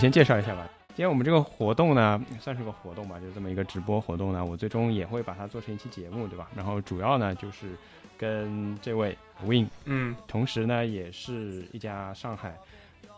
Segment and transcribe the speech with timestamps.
[0.00, 0.66] 先介绍一下吧。
[0.88, 4.42] 今天我们这个活动呢，算是个活动吧，就是这么一个直播活动呢。
[4.42, 6.48] 我最终也会把它做成一期节目，对吧？
[6.56, 7.76] 然后主要呢就是
[8.16, 12.56] 跟这位 Win，嗯，同时呢也是一家上海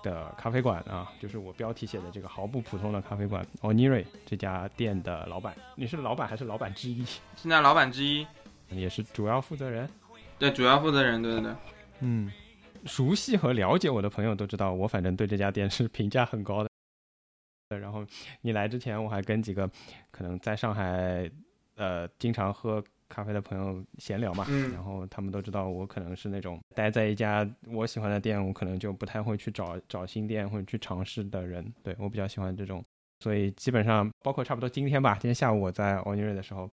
[0.03, 5.55] 的咖啡馆啊，就是我标题写的这个毫不普通的咖啡馆 Oniri 这家店的老板。
[5.77, 7.05] 你是老板还是老板之一？
[7.37, 8.27] 现在老板之一，
[8.71, 9.89] 也是主要负责人。
[10.37, 11.53] 对，主要负责人，对对对。
[12.01, 12.33] 嗯，
[12.87, 16.72] 熟悉和了解我的朋友都知道，我反正对这家店是评价很高的。
[17.79, 18.05] 然后
[18.41, 19.71] 你来之前，我还跟几个
[20.11, 21.31] 可能在上海
[21.77, 31.65] 呃经常喝咖啡的朋友闲聊嘛，嗯然后他们都知道我可能是那种待在一家我喜欢的店，我可能就不太会去找找新店或者去尝试的人。
[31.83, 32.85] 对我比较喜欢这种，
[33.21, 36.69] 所以基本上包括差不多今天吧，今天下午我在奥尼瑞的时候，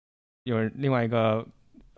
[0.44, 1.46] 有另外一个。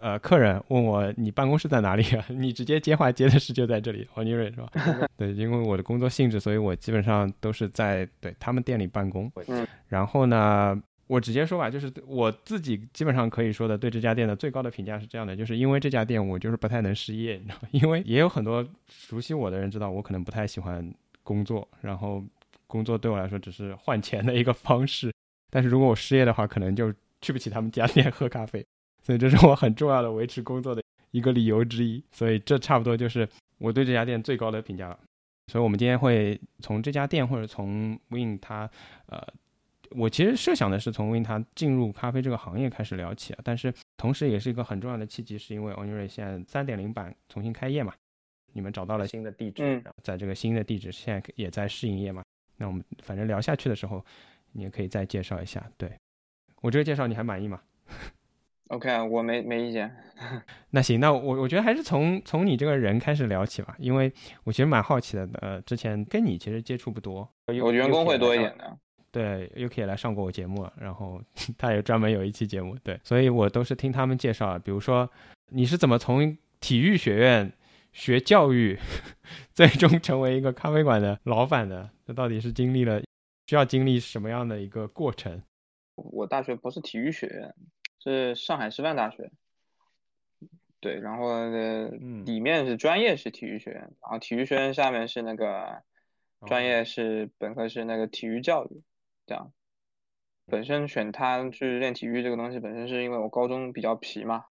[0.01, 2.25] 呃，客人问我你办公室在哪里啊？
[2.29, 4.69] 你直接接话接的是就在这里，黄金瑞是吧？
[5.17, 9.31] 对，因为我的工作性质，所以我基本上都是在对他们店里办公。
[9.47, 17.67] 嗯，然后呢，我直接说吧，就是我自己基本上可以说的，对这家店的最高的评价是这样的，就是因为这家店我就是不太能失业，你知道吗？
[17.73, 20.93] 因为也有很多熟悉我的人知道我可能不太喜欢
[21.23, 22.23] 工作，然后
[22.67, 25.11] 工作对我来说只是换钱的一个方式，
[25.49, 28.65] 但是如果我失业的话，可能就去不起他们家店喝咖啡。
[29.09, 33.27] 所以这是我很重要的维持工作的一个理由之一，所以这差不多就是
[33.57, 34.99] 我对这家店最高的评价了。
[35.47, 38.69] 所以我们今天会从这家店或者从 Win 它，
[39.07, 39.19] 呃，
[39.95, 47.91] 我其实设想的是从 Win 他进入咖啡这个行业开始聊起啊，但是同时也是一个很重要的契机，是因为 o n i r 现在三点零版重新开业嘛，
[48.53, 52.21] 你们找到了新的地址，嗯然后在这个新的地址现在也在试营业嘛，
[52.57, 54.05] 那我们反正聊下去的时候，
[54.51, 55.67] 你也可以再介绍一下。
[55.79, 55.91] 对
[56.61, 57.59] 我这个介绍你还满意吗？
[58.69, 59.91] OK，我没没意见。
[60.69, 64.11] 那行，那我我觉得还是从从你这个人开始聊起吧，因为
[64.43, 65.27] 我其实蛮好奇的。
[65.41, 67.27] 呃，之前跟你其实接触不多，
[67.63, 68.77] 我员工会多一点的。
[69.11, 71.19] 对，UK 也来上过我节目了，然后
[71.57, 74.59] 他也专门有一期节目，对，所以我都是听他们介绍。
[74.59, 75.09] 比如说，
[75.51, 77.51] 你是怎么从体育学院
[77.91, 78.77] 学教育，
[79.51, 81.89] 最终成为一个咖啡馆的老板的？
[82.05, 83.01] 这到底是经历了
[83.47, 85.41] 需要经历什么样的一个过程？
[85.95, 87.55] 我大学不是体育学院。
[87.99, 89.29] 是上海师范大学，
[90.79, 91.89] 对，然后呃，
[92.25, 95.83] 里面是专业是体育学院，然后体育学院下面是那个
[96.45, 98.81] 专业是本科是那个体育教育，
[99.25, 99.51] 这样。
[100.45, 104.45] 本身选它去练体育这个东西，本身是因为我高中比较皮嘛，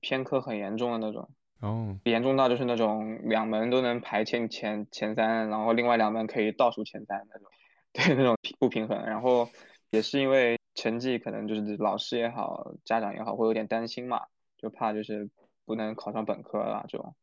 [0.00, 1.28] 偏科很严重的那种，
[1.60, 7.48] 哦，严重到就是那种两门都能排前前前三，然后另外两门可以倒数前三那种，
[7.92, 9.50] 对，那种不平衡，然后
[9.90, 10.56] 也是因为。
[10.74, 14.26] 成绩可能就是老师也好，家长也好，会有点担心嘛，
[14.56, 15.30] 就怕就是
[15.64, 17.14] 不能考上本科了这种。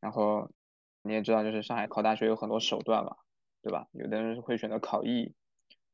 [0.00, 0.50] 然后
[1.02, 3.16] 你也知道，就是上海考大学有很多手段嘛，
[3.62, 3.88] 对吧？
[3.92, 5.34] 有的人会选择考艺，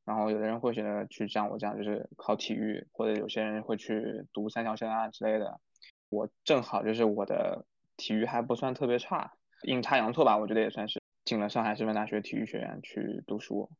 [0.05, 5.59] 然后有的人会选择去像我这样，就是考体育，或者有些人会去读三校生啊之类的。
[6.09, 7.65] 我正好就是我的
[7.97, 9.33] 体育还不算特别差，
[9.63, 13.71] 阴差阳错吧，我觉得也算是进了上海师范大学体育学院去读书。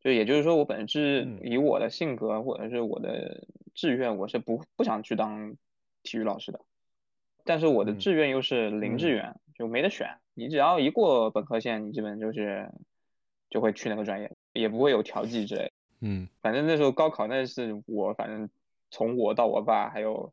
[0.00, 5.54] 就也就是说，我本质以我的性格或者是我的志愿，我是不不想去当
[6.02, 6.60] 体育老师的。
[7.44, 10.18] 但是我的志愿又是零志愿，就没得选。
[10.32, 12.70] 你只要一过本科线，你基本就是
[13.50, 15.70] 就会去那个专业，也不会有调剂之类。
[16.00, 18.48] 嗯，反正那时候高考，那是我反正
[18.90, 20.32] 从我到我爸还有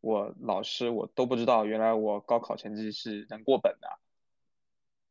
[0.00, 3.88] 我老师，我都不知道原来我高考成绩是能过本的，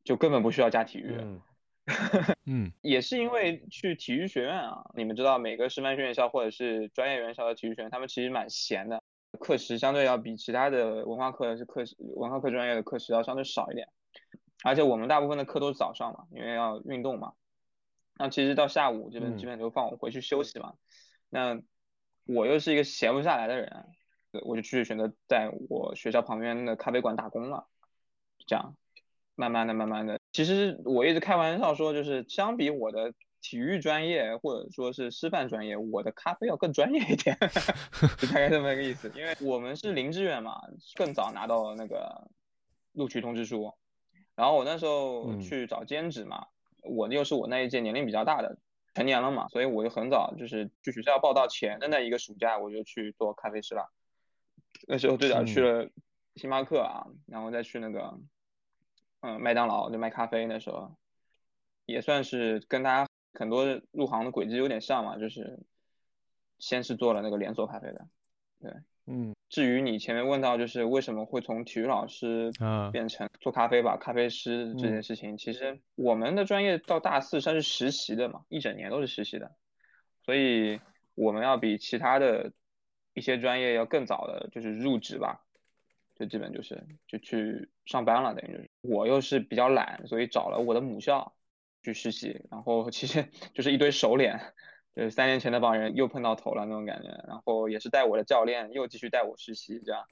[0.04, 1.16] 就根本不需要加体育。
[1.18, 1.42] 嗯
[2.46, 9.04] 嗯，也是因为去体育学院啊，你们知道每个师范院校或者是专业院校的体育学院，他们其实蛮闲的，
[9.40, 13.88] 课时相对要比其他的文化课是课时文化课专业的课时要相对少一点，
[14.64, 17.34] 而且我们大部分的课都是早上嘛，因为要运动嘛，
[18.18, 20.74] 那其实到下午这边基本就放我回去休息嘛，
[21.30, 21.62] 那
[22.26, 23.86] 我又是一个闲不下来的人，
[24.44, 27.68] 我就去选择在我学校旁边的咖啡馆打工了，
[28.48, 28.76] 这样。
[29.38, 37.38] 慢慢的，慢慢的，其实我一直开玩笑说，就是相比我的体育专业或者说是师范专业，我的咖啡要更专业一点，
[38.20, 39.10] 就大概这么一个意思。
[39.16, 40.60] 因为我们是零志愿嘛，
[40.96, 42.30] 更早拿到那个
[42.92, 43.72] 录取通知书，
[44.36, 46.48] 然后我那时候去找兼职嘛，
[46.84, 48.58] 我又是我那一届年龄比较大的，
[48.94, 53.90] 成年了嘛，所以我就很早就是去学校报到前的那一个暑假，我就去做咖啡师了。
[54.86, 55.90] 那时候最早去了
[56.36, 58.20] 星巴克啊，然后再去那个
[59.25, 60.95] 嗯麦当劳就卖咖啡，那时候
[61.86, 65.60] 也算是跟大家很多入行的轨迹有点像嘛，就是
[66.60, 68.07] 先是做了那个连锁咖啡的，
[68.62, 68.72] 对，
[69.07, 69.33] 嗯。
[69.48, 72.89] 至于你前面问到就是为什么会从体育老师啊。
[72.92, 79.56] 变成做咖啡吧，咖啡师这件事情，其实我们的专业到大四算是实习的嘛，一整年都是实习的，
[80.24, 80.81] 所以
[81.13, 82.51] 我们要比其他的
[83.13, 85.45] 一些专业要更早的，就是入职吧，
[86.16, 91.36] 就基本就是就去上班了，等于就是我又是比较懒，所以找了我的母校
[91.84, 94.54] 去实习，然后其实 就是一堆熟脸。
[94.96, 100.06] 就是三年前那帮人又碰到头了那种感觉，然后也是带我的教练又继续带我实习，这样。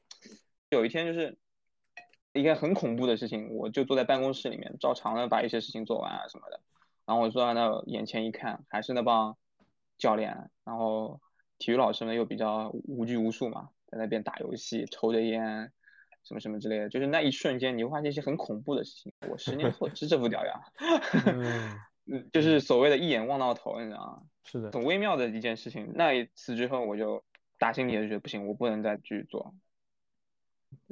[0.69, 1.37] 有一天就是
[2.33, 6.59] 一件很恐怖的事情，我就坐在办公室里面照常的把一些事情做完啊什么的，
[7.05, 9.37] 然后我坐在那眼前一看，还是那帮
[9.97, 11.21] 教练，然后
[11.59, 15.71] 体育老师们又比较无拘无束嘛，在那边打游戏、抽着烟，
[16.23, 20.63] 什么什么之类的，就是那一瞬间你会发现一些很恐怖的事情，我十年后是这副屌样。
[22.05, 24.23] 嗯，就是所谓的一眼望到头，你知道吗？
[24.45, 25.91] 是的，很微妙的一件事情。
[25.95, 27.23] 那一次之后，我就
[27.57, 29.53] 打心底就觉得不行，我不能再继续做。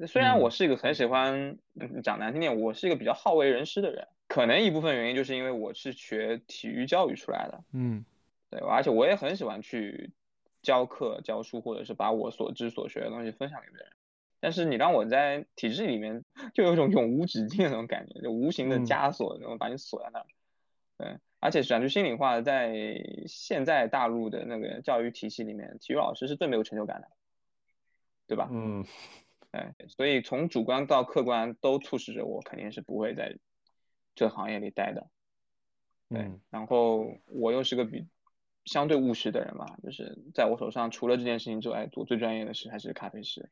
[0.07, 1.57] 虽然我是一个很喜欢
[2.04, 7.63] 讲难听点，我是一个比较好为人师的人，可能一部分原因就是因为我是学体育教育出来的。
[7.74, 8.06] 嗯，
[8.50, 10.12] 对，而且我也很喜欢去
[10.62, 13.92] 教课、教书，或者是把我所知所学的东西分享给别人。
[14.42, 20.26] 但是你让我在体制里面， 就有一种永无止境的那种感觉，就无形的枷锁，然后把你锁在那儿。
[20.98, 22.76] 对，而且讲句心里话，在
[23.28, 27.08] 现在大陆的那个教育体系里面，体育老师是最没有成就感的，
[28.28, 28.50] 对吧？
[28.52, 28.86] 嗯，
[29.52, 33.38] 哎，所以从主观到客观都促使着我肯定是不会在
[34.16, 35.08] 这个行业里待的。
[36.10, 38.06] 对，然后我又是个比
[38.66, 43.50] 相对务实的人嘛，就是在我手上除了这件事情之外，做最专业的事还是咖啡师，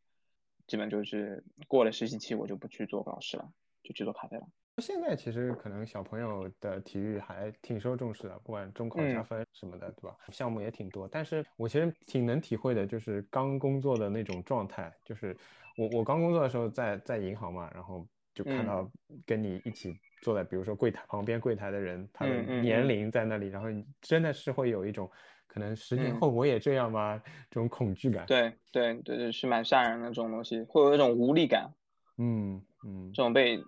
[0.70, 3.52] 基本就是过了实习期我就不去做老师了，
[3.82, 4.48] 就去做咖啡了。
[4.78, 10.16] 现在其实可能小朋友的体育还挺受重视的，不管中考加分什么的，对吧？
[10.32, 11.08] 项目也挺多。
[11.12, 14.94] 但是我其实挺能体会的，就是刚工作的那种状态。
[15.04, 15.36] 就是
[15.76, 18.90] 我我刚工作的时候在在银行嘛，然后就看到
[19.26, 25.10] 跟你一起坐在比如说柜台旁边柜台的人，他的年龄在那里，然后你真的是会有一种
[25.50, 27.22] 可能十年后我也这样吗？
[27.52, 28.26] 这种恐惧感。
[28.26, 31.74] 对对对对，是蛮吓人的这种东西，会有一种无力感。
[32.18, 33.62] 嗯嗯，这种被。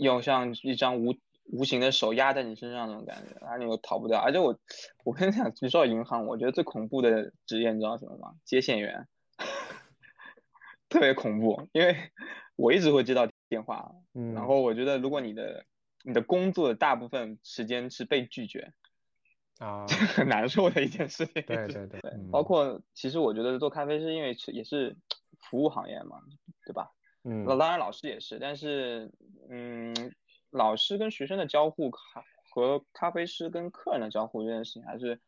[0.00, 1.14] 用像一张无
[1.44, 4.18] 无形的手压在你身上那种感觉，然后你又逃不掉。
[4.18, 4.58] 而且我，
[5.04, 8.32] 我跟你讲，你说到银行，我觉得最恐怖的职业你知道什么吗？
[8.42, 9.06] 接线员，
[10.88, 11.94] 特别恐怖，因为
[12.56, 15.66] 我一直会接到电话，嗯，然后我觉得如果你的
[16.04, 18.72] 你的工作的大部分时间是被拒绝，
[19.58, 21.42] 啊， 很难受的一件事情。
[21.46, 24.96] 对对对，包括其实我觉得做咖啡是因为是也是
[25.38, 26.20] 服务行业嘛，
[26.66, 26.90] 对吧？
[27.24, 29.12] 嗯，那当然老师也是，但是，
[29.48, 29.94] 嗯，
[30.50, 35.20] 老师跟学生的交互咖和咖啡师跟客人的交互这件事情还是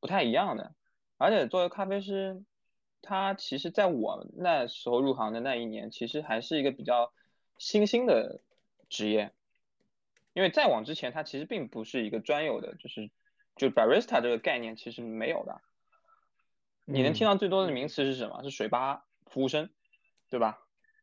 [0.00, 0.74] 不太一样的。
[1.16, 2.42] 而且作为咖啡师，
[3.02, 7.12] 他其实在我那时候入行的那一年，其实还是一个比较
[7.56, 8.40] 新兴的
[8.88, 9.32] 职业，
[10.32, 13.10] 因为再往之前，它其实并不是一个专有的，就是
[13.58, 15.60] 就 barista 这个概念其实没有的。
[16.86, 18.42] 你能听到最多的名词是什么？
[18.42, 19.68] 是水吧服务生，
[20.30, 20.58] 对吧？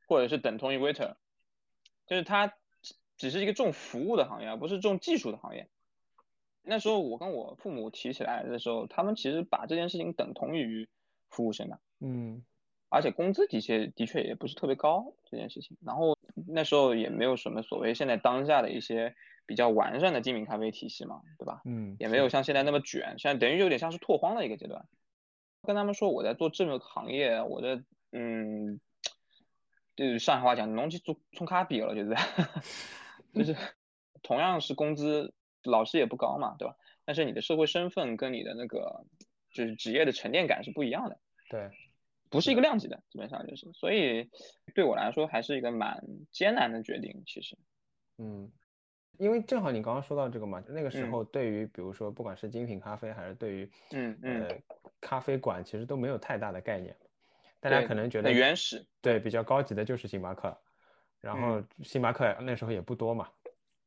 [0.07, 1.15] 或者是等同于 waiter，
[2.07, 2.53] 就是它
[3.17, 5.69] 只是一个重服务的行业，而不是重技术的行业。
[6.63, 10.89] 那时候我跟我父母提起来的时候，他们其实把这件事情等同于
[11.29, 12.43] 服务生的，嗯，
[12.89, 15.77] 而且工资的确的确也不是特别高这件事情。
[15.85, 21.61] 然后那时候也没有什么所谓现在当下的一些比较完善的精品咖啡体系嘛，对吧？
[21.65, 24.87] 嗯，也没有像现在那么卷，现在等于有点像是拓荒的一个阶段。
[25.63, 28.79] 跟他们说我在做这个行业，我的嗯。
[29.97, 32.13] 就是上海话讲，侬去做冲咖比了， 就是，
[33.33, 33.55] 就是
[34.21, 35.33] 同样是工资，
[35.63, 36.75] 老师也不高嘛，对吧？
[37.05, 39.05] 但是你的社会身份跟你的那个
[39.53, 41.17] 就是职业的沉淀感是不一样的，
[41.49, 41.69] 对，
[42.29, 44.29] 不是一个量级的，基本上就是，所以
[44.73, 47.57] 对我来说还是一个蛮艰难的决定，其实，
[48.17, 48.51] 嗯，
[49.19, 54.61] 因为正好你刚刚说到这个嘛，那个时候对于比如说不管是精品咖啡还是对于嗯嗯
[55.01, 56.95] 咖啡馆，其实都没有太大的概念。
[57.59, 60.55] 大家可能觉得原始，对比较高级的就是星巴克，
[61.19, 63.27] 然后星巴克那时候也不多嘛，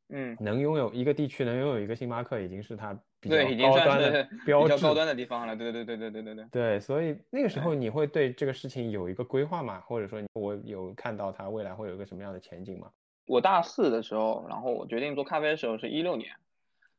[0.08, 3.36] 嗯，能拥有一个地区能拥有一个星巴克已经是它比较
[3.70, 9.80] 高端的标志，高端的地方了，对对对对对对对对，所以那个时候你会对这个事情有一个规划吗？
[9.86, 12.90] 或者说我有看到它未来会有一个什么样的前景吗？
[13.28, 16.32] 我大四的时候，然后我决定做咖啡的时候是一六年，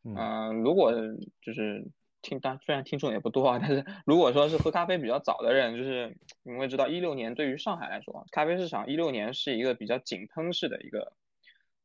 [0.04, 0.94] 嗯，如果
[1.42, 1.86] 就是
[2.22, 11.14] 听，但虽然听众也不多啊，但是如果说是喝咖啡比较早的人，就是你会知道，一六年对于上海来说，咖啡市场一六年是一个比较井喷式的一个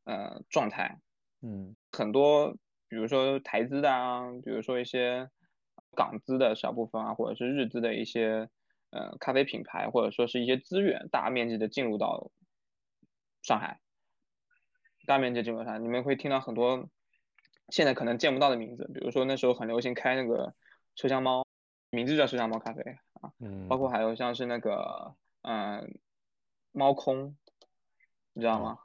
[0.05, 1.01] 呃状态。
[1.41, 2.53] 嗯，很多
[2.89, 5.31] 比如说台资的啊，比如说一些
[5.97, 8.49] 港资的小部分啊，或者是日资的一些
[8.91, 12.31] 呃咖啡品牌，或者说是一些资源，大面积的进入到
[13.43, 13.79] 上海，
[15.07, 16.89] 大面积基本上，你们会听到很多。
[17.71, 20.55] 现在可能见不到的名字，比如说那时候很流行开那个
[20.97, 21.47] 麝香猫，
[21.89, 22.83] 名字叫麝香猫咖啡
[23.21, 25.99] 啊，嗯，包括还有像是那个嗯
[26.73, 27.35] 猫空，
[28.35, 28.79] 你知道吗？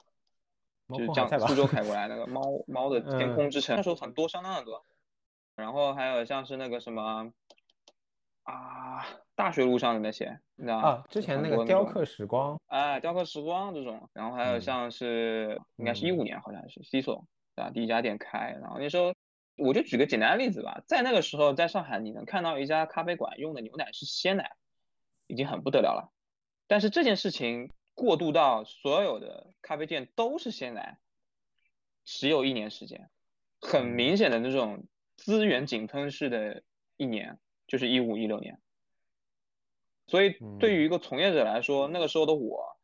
[0.88, 4.86] 就是江苏州开过来那个猫猫的天空之城，那时候很多，相当的多。
[5.56, 7.32] 然后还有像是那个什么
[8.50, 10.88] 啊，大学路上的那些，你知道吗？
[10.88, 17.26] 啊，之前那个雕刻时光，哎，雕刻时光这种，然后还有像是应该是一五年，好像是 C 所。
[17.56, 19.14] 啊，第一家店开，然后那时候
[19.58, 24.52] 我就举个简单的例子吧，在那个时候，在上海你能看到一家咖啡馆用的牛奶是鲜奶，
[25.28, 26.14] 已经很不得了了。
[26.68, 31.00] 但是这件事情过渡到所有的咖啡店都是鲜奶，
[32.06, 33.10] 只有一年时间，
[33.60, 34.86] 很明显的那种
[35.18, 36.64] 资源井喷式的
[36.96, 37.40] 一年，
[37.70, 38.60] 就是一五一六年。
[40.08, 42.78] 所以对于一个从业者来说，那个时候的我，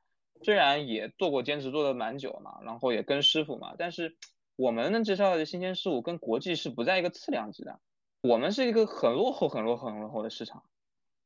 [0.44, 4.16] 虽然也做过兼职，做的蛮久嘛，然后也跟师傅嘛，但是。
[4.58, 7.82] 我们能介绍的新鲜事物跟国际是不在一个次量级的，
[8.22, 10.64] 我们是一个很落后、很落后、很落后的市场，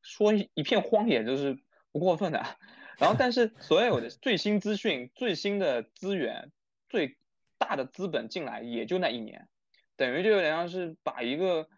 [0.02, 1.60] 说一片荒野就是
[1.92, 2.44] 不过分的。
[2.98, 6.52] 然后，但是所有的 最新资讯、最新的资源、
[6.90, 7.20] 最
[7.60, 9.48] 大的资本进来也就那一年，
[9.96, 11.70] 等于就有点像是把一个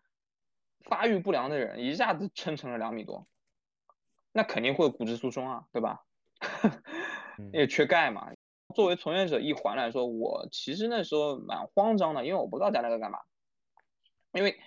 [0.83, 3.27] 发育不良的人一下子撑成了两米多，
[4.31, 6.03] 那肯定会骨质疏松啊，对吧？
[7.53, 8.31] 也缺钙嘛。
[8.73, 13.19] 作为从业者一环来说，我其实那时候蛮慌张的，因为我不知道加那个干嘛。
[14.31, 14.57] 因为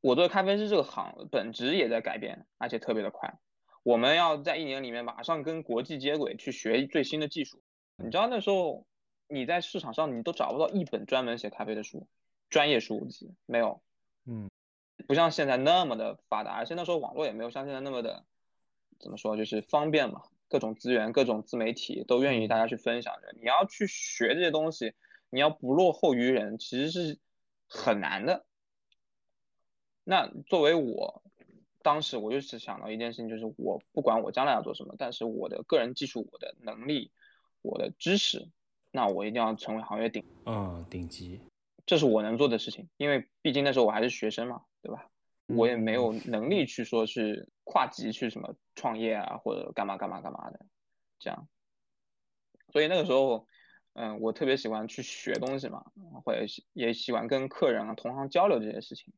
[0.00, 3.38] 我做咖啡师这个行本质也在改变，而且特别的快。
[3.82, 7.60] 我们要在一年里面马上跟国际接轨，去学最新的技术。
[7.96, 8.86] 你知道那时候
[9.26, 12.06] 你在市场上你都找不到一本专门写咖啡的书，
[12.48, 13.82] 专业书籍没有。
[15.00, 18.24] 嗯，不像现在那么的发达，而且那时候网络也没有像现在那么的
[18.98, 20.22] 怎么说，就是方便嘛。
[20.48, 23.32] 各种资源、各种自媒体都愿意大家去分享着。
[23.38, 24.94] 你要去学这些东西，
[25.30, 27.20] 你要不落后于人，其实是
[27.68, 28.44] 很难的。
[30.02, 31.22] 那作为我，
[31.82, 37.12] 当时我就是想到一件事情，就是我不管我将来要做什么，但是我的个人技术、我的能力、
[37.62, 38.48] 我的知识，
[38.90, 41.40] 那我一定要成为行业顶，嗯，顶级，
[41.90, 42.88] 这是我能做的事情。
[42.98, 45.10] 因为毕竟那时候我还是学生嘛，对吧？
[45.48, 50.64] 我也没有能力去说是跨级去什么创业啊，或者干嘛干嘛干嘛的，
[51.18, 51.48] 这样。
[52.72, 53.44] 所以那个时候，
[53.94, 55.84] 嗯，我特别喜欢去学东西嘛，
[56.24, 56.44] 或者
[56.74, 59.12] 也喜欢跟客人啊、同行交流这些事情。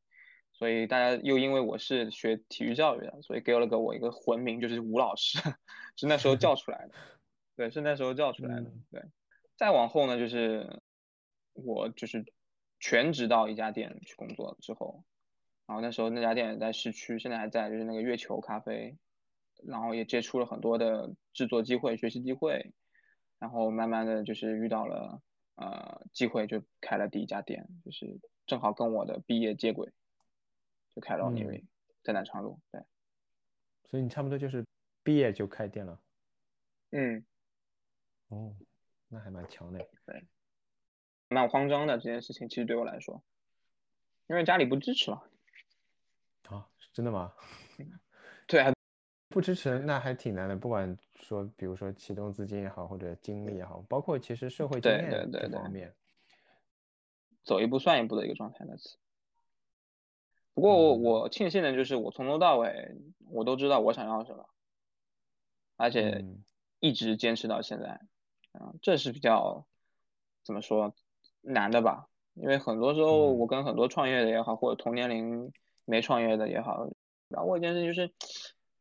[0.54, 5.38] 所以大家又因为我是学体育教育的，所以给了个我一个魂名，就是吴老师，
[5.94, 6.94] 是那时候叫出来的。
[7.54, 8.72] 对，是那时候叫出来的。
[8.90, 9.02] 对，
[9.58, 10.80] 再往后呢，就是
[11.52, 12.24] 我就是
[12.82, 15.04] 全职到一家店去工作之后。
[15.64, 18.98] 然后那时候那家店也在市区，现在还在，就是那个月球咖啡，
[19.64, 22.74] 然后也接触了很多的制作机会、学习机会，
[23.38, 25.22] 然后慢慢的就是遇到了
[25.54, 29.90] 呃机会，就开了第一家店，就是正好跟我的毕业接轨，
[30.94, 31.64] 就开了奥尼瑞，
[32.02, 32.58] 在南昌路。
[32.72, 32.82] 对，
[33.88, 34.66] 所以你差不多就是
[35.04, 35.98] 毕业就开店了。
[36.90, 37.24] 嗯，
[38.28, 38.54] 哦，
[39.08, 39.78] 那还蛮强的。
[40.04, 40.22] 对，
[41.32, 43.22] 蛮慌张的这件事情，其实对我来说，
[44.28, 45.22] 因为家里不支持了。
[46.48, 47.32] 啊，真的吗？
[48.46, 48.72] 对啊，
[49.28, 50.54] 不支持那还挺难的。
[50.54, 55.94] 不管说，比如说启动资金也好，或者精力也好，包括其实社会经验这方面，
[57.42, 58.98] 走一步算一步的一个状态那次。
[60.54, 62.94] 不过我我庆幸的就是，我从头到尾
[63.30, 64.46] 我都知道我想要什么，
[65.76, 66.24] 而且
[66.78, 68.00] 一直坚持到现在。
[68.52, 69.66] 啊，这是比较
[70.42, 70.94] 怎么说
[71.42, 72.08] 难的吧？
[72.34, 75.52] 因为很多时候我跟很多创业的也好，或者同年龄。
[75.84, 76.88] 没创业的也好，
[77.26, 78.14] 聊过一件事就是，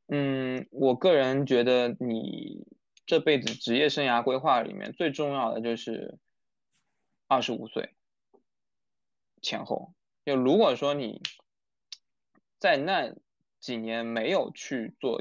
[0.08, 2.63] 嗯，我个人觉得你
[3.08, 6.20] 这辈子职业生涯规划里面最重要的就是
[7.27, 7.96] 二十五岁
[9.41, 9.96] 前后。
[10.24, 11.24] 就如果说你
[12.60, 13.15] 在那
[13.60, 15.20] 几年没有去做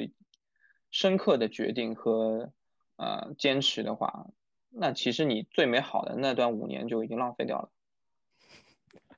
[0.91, 2.53] 深刻的决定和
[2.97, 4.27] 呃坚持的话，
[4.71, 7.71] 那其实你最美好的那段五年就已经浪费掉了，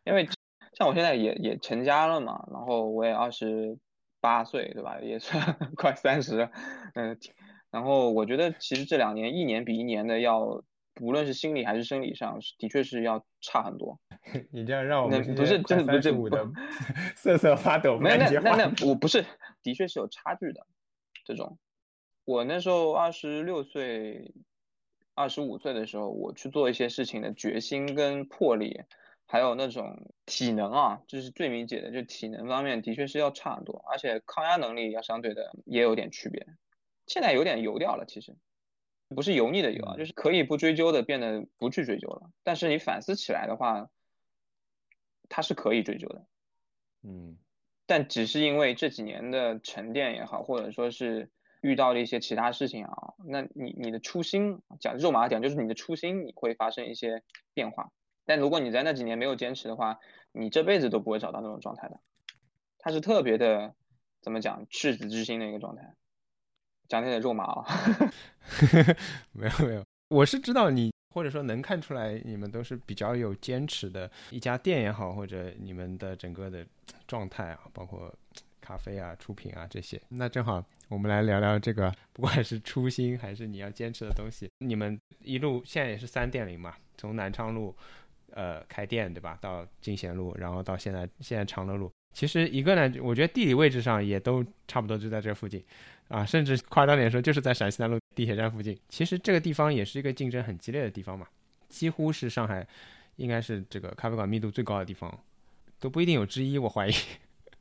[0.05, 0.29] 因为。
[0.75, 3.77] 像我现在也也成家了嘛，然后我也二十
[4.23, 4.99] 八岁，对吧？
[5.03, 6.49] 也算 快三十，
[6.95, 7.19] 嗯，
[7.71, 10.65] 然后我觉得其实这两年一年比一年的要，
[10.99, 14.01] 无论是心理还是生理上，的确是要差很多。
[14.51, 16.43] 你这样让我们不是这不是五的
[17.17, 17.99] 瑟瑟发抖。
[17.99, 19.27] 没有那那那我不是，
[19.63, 20.67] 的确是有差距的。
[21.27, 21.59] 这种，
[22.25, 24.33] 我那时候二十六岁、
[25.15, 28.83] 二十五岁的时候，我去做一些事情的决心跟魄力，
[29.27, 36.47] 还有那种体能啊，这是最明显的，就体能方面的确是要差很多，而且抗压能力要相对的也有点区别。
[37.07, 38.37] 现在有点油掉了，其实。
[39.15, 42.31] 不是油腻的油啊，就是可以不追究的变得不去追究了。
[42.43, 43.91] 但是你反思起来的话，
[45.29, 46.25] 它是可以追究的。
[47.03, 47.37] 嗯，
[47.85, 51.31] 但只是因为这几年的沉淀也好，或者说是
[51.63, 57.23] 遇到了一些其他事情啊，那你你的初心讲肉麻讲，就是你的初心你会发生一些
[57.55, 57.91] 变化。
[58.27, 59.99] 但如果你在那几年没有坚持的话，
[60.33, 61.99] 你这辈子都不会找到那种状态的。
[62.79, 63.75] 它是特别的，
[64.21, 65.95] 怎么讲赤子之心的一个状态。
[66.89, 67.65] 讲点肉麻啊，
[69.33, 76.67] 没有没有，我是知道你，或者说能看出来你们都是比较有坚持的一家店也好，或者你们的整个的
[77.07, 78.13] 状态啊，包括
[78.63, 80.01] 咖啡啊、出品啊这些。
[80.09, 84.49] 那正好我们来聊聊这个， 不管是初心还是你要坚持的东西。
[84.59, 87.77] 你们一路现在也是三点零嘛，从南昌路
[88.31, 91.91] 呃开店对吧，到进贤路，然后到现在现在长乐路。
[92.15, 95.65] 其实一个呢，我觉得地理位置上也都差不多，就在这附近，
[96.09, 98.79] 啊，甚至夸张点说，就是在陕西南路地铁站附近。
[98.89, 101.27] 其实这个地方也是一个竞争很激烈的地方嘛，
[101.71, 102.67] 几乎是上海，
[103.17, 105.19] 应该是这个咖啡馆密度最高的地方，
[105.81, 106.93] 都不一定有之一，我怀疑。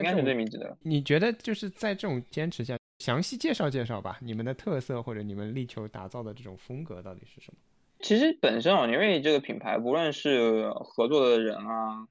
[0.01, 0.77] 应该是最密集的。
[0.81, 7.57] 你觉得就是在这种坚持下，详细介绍介绍吧，你们的特色或者你们力求打造的这种风格到底是什么？
[8.01, 12.07] 其实本身啊，因为这个品牌，不论是合作的人啊。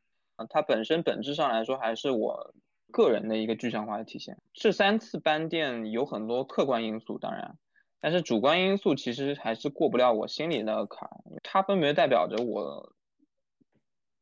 [0.49, 2.55] 它本身本质上来说还是我
[2.91, 4.39] 个人的一个具象化的体现。
[4.55, 7.59] 这三次搬店有很多客观因素，当然，
[8.01, 11.11] 但是主观因素其实还是过不了我心里那个坎。
[11.43, 12.95] 它分别代表着我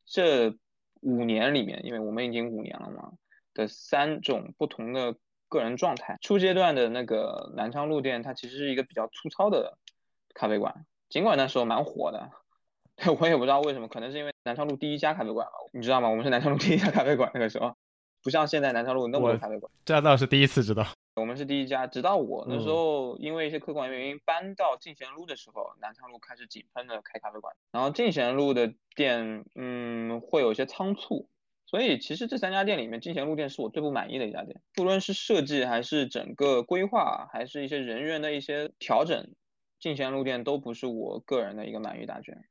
[0.07, 0.53] 这
[1.03, 3.13] 五年里面，因为我们已经五年了嘛，
[3.59, 5.17] 的三种不同的
[5.49, 6.17] 个人状态。
[6.23, 9.77] 初阶段的那个南昌路店，它其实是一个比较粗糙的
[10.33, 12.31] 咖啡馆，尽管那时候蛮火的。
[13.21, 16.09] 我也不知道为什么，可能是因为南昌路第一家咖啡馆吧，你知道吗？
[16.09, 17.75] 我们是南昌路第一家咖啡馆，那个时候
[18.23, 19.71] 不像现在南昌路那么多咖啡馆。
[19.85, 20.87] 这倒是第一次知道。
[21.17, 27.53] 我们是第一家，直到我那时候因为一些客观原因搬到进贤路的时候，南昌路开始井喷的开咖啡馆。
[27.73, 31.29] 然后进贤路的店，嗯，会有一些仓促，
[31.71, 39.35] 所以其实这三家店里面，进贤路店是我最不满意的一家店，不论是设计还是整个规划，还是一些人员的一些调整，
[39.79, 42.43] 进贤路店都不是我个人的一个满意答卷。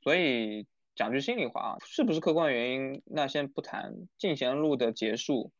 [0.00, 3.02] 所以讲句心里话啊，是不是客观原因？
[3.04, 3.94] 那先不谈。
[4.16, 5.50] 进贤路的结束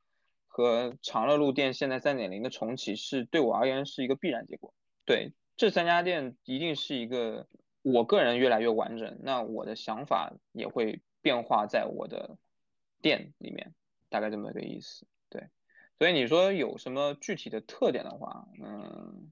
[0.46, 4.72] 和长乐路店现在三点零的重启，是对我而言是一个必然结果。
[5.04, 7.48] 对这三家店，一定是一个
[7.82, 12.36] 我个人越来越完整，那我的想法也会变化在我的
[13.02, 13.74] 店里面，
[14.08, 15.06] 大概这么个意思。
[15.28, 15.48] 对，
[15.98, 19.30] 所以你说有什么具体的特点的话，嗯，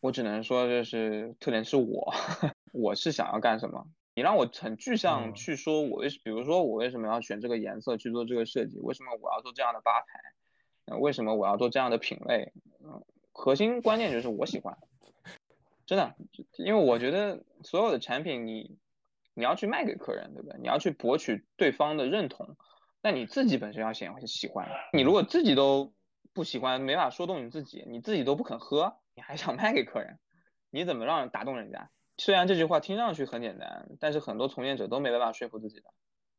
[0.00, 2.14] 我只能说就是特点是我，
[2.72, 3.86] 我是想要干什么。
[4.14, 8.78] 你让我很具象去说，我为，比如说我为什么要选这个颜色去做这个设计？
[8.80, 10.20] 为什么我要做这样的吧台？
[10.86, 12.52] 那，为什么我要做这样的品类？
[12.82, 14.76] 嗯，核心关键就是我喜欢，
[15.86, 16.16] 真的，
[16.56, 18.76] 因为我觉得所有的产品，你
[19.34, 20.58] 你要去卖给客人，对不对？
[20.58, 22.56] 你要去博取对方的认同，
[23.02, 24.68] 那你自己本身要先喜欢。
[24.92, 25.92] 你如果自己都
[26.32, 30.18] 不喜欢，没法说动你自己，你自己都不肯喝，你还想卖给客人，
[30.70, 31.90] 你怎么让打动人家？
[32.16, 35.84] 虽然这句话听上去很简单，但是很多从业者都没办法说服自己的，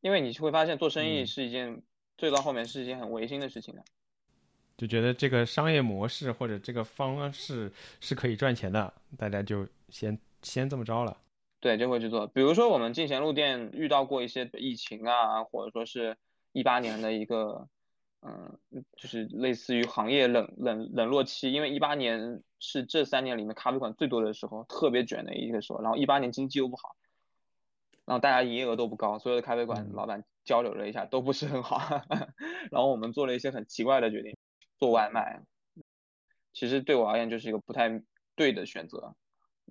[0.01, 1.81] 因为你会发现做生意是一件，
[2.17, 3.83] 最到后面是一件很违心的事情的，
[4.77, 11.17] 就觉得这个商业模式或者这个方式是可以赚钱的，大家就先先这么着了，
[11.61, 12.27] 对，就会去做。
[12.27, 16.17] 比如说我们进贤路店遇到过一些疫情啊，或者说是
[16.51, 17.67] 一八年的一个。
[18.21, 18.59] 嗯，
[18.97, 25.81] 就是类似于行业冷冷冷落期，因为一八年是这三年里面咖啡馆最多的时候，特别卷的一个时候。
[25.81, 26.97] 然后一八年经济又不好，
[28.03, 31.79] 然后大家营业额都不高，所有的咖啡馆老板交流了一下，都不是很好。
[32.71, 34.35] 然后我们做了一些很奇怪的决定，
[34.77, 35.41] 做外卖。
[36.51, 38.03] 其实对我而言就是一个不太
[38.35, 39.15] 对的选择。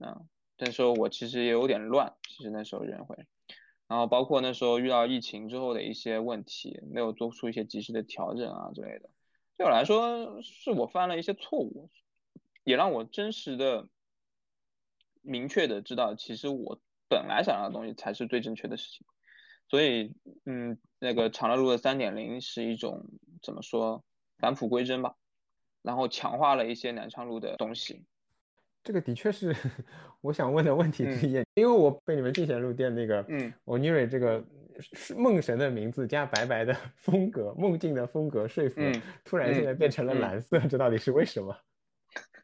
[0.00, 3.26] 嗯，那时候我其实也有点乱，其实那时候人会。
[3.88, 9.08] 然后包括那时候遇到疫情之后的一些问题，没有做出一些及时的调整啊之类的，
[9.56, 11.88] 对我来说是我犯了一些错误，
[12.64, 13.88] 也让我真实的、
[15.22, 19.06] 明确的知道，其实我本来想要的东西才是最正确的事情。
[19.70, 23.06] 所以，嗯，那个长乐路的三点零是一种
[23.42, 24.04] 怎么说
[24.38, 25.14] 返璞归真吧，
[25.82, 28.04] 然后强化了一些南昌路的东西。
[28.88, 29.54] 这个的确是
[30.22, 34.42] 我想问的问题之一，因为我被你们进贤路店那个，嗯，欧尼瑞这个
[35.14, 38.80] 梦神的名字加白白的风格，梦境的风格说服，
[39.26, 41.54] 突然现在变成了蓝色，这到底是为什么？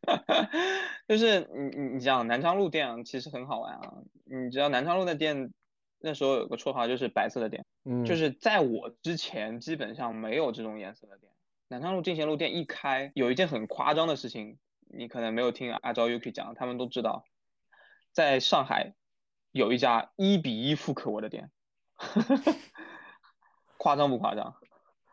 [1.08, 3.94] 就是你你你讲南昌路店其实很好玩啊，
[4.26, 5.50] 你知道南昌路的店
[5.98, 11.32] 那时候有个绰号就是白色的店，嗯，就是在我之前基本上没有这种颜色的店。
[11.68, 17.24] 南昌路进贤路店一开，有一件很夸张的事情，你可能没有听阿昭 UK 讲，他们都知道，
[18.12, 18.94] 在上海
[19.52, 21.50] 有一家一比一复刻我的店，
[23.78, 24.56] 夸张不夸张？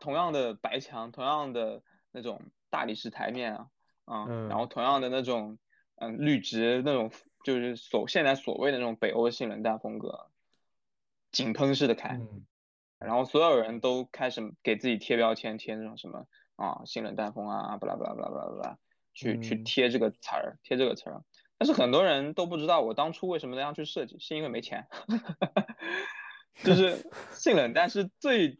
[0.00, 3.68] 同样的白墙，同样的那种大理石台面啊。
[4.04, 5.58] 嗯，然后同样的那种，
[5.94, 7.12] 嗯，绿植那种，
[7.44, 10.28] 就是所现在所谓的那种北欧性冷淡风格，
[11.30, 12.20] 井喷式的开，
[12.98, 18.78] 然后所有人都开始给自己贴标签，贴那种什么啊性冷淡风啊，巴拉巴拉巴拉巴拉巴拉，
[19.14, 21.22] 去去贴这个词儿，贴这个词儿。
[21.58, 24.88] 但是很多人都不知道我当初为什么那样去设计，是因为没钱，
[26.64, 28.58] 就是性冷淡是最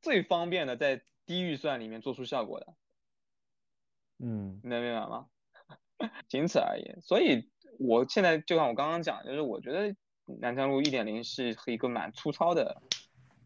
[0.00, 2.74] 最方便的，在低预算里面做出效果的。
[4.18, 5.26] 嗯，能明白吗？
[6.28, 7.00] 仅此而已。
[7.00, 9.94] 所以我现在就像我刚刚讲，就是我觉得
[10.40, 12.80] 南昌路一点零是一个蛮粗糙的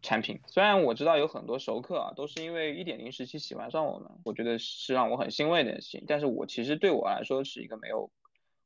[0.01, 0.39] 产品。
[0.47, 6.03] 虽然我知道有很多熟客啊，都是因为一点零时期喜欢上我们，我觉得是让我很欣慰的事情。
[6.07, 8.09] 但是我其实对我来说是一个没有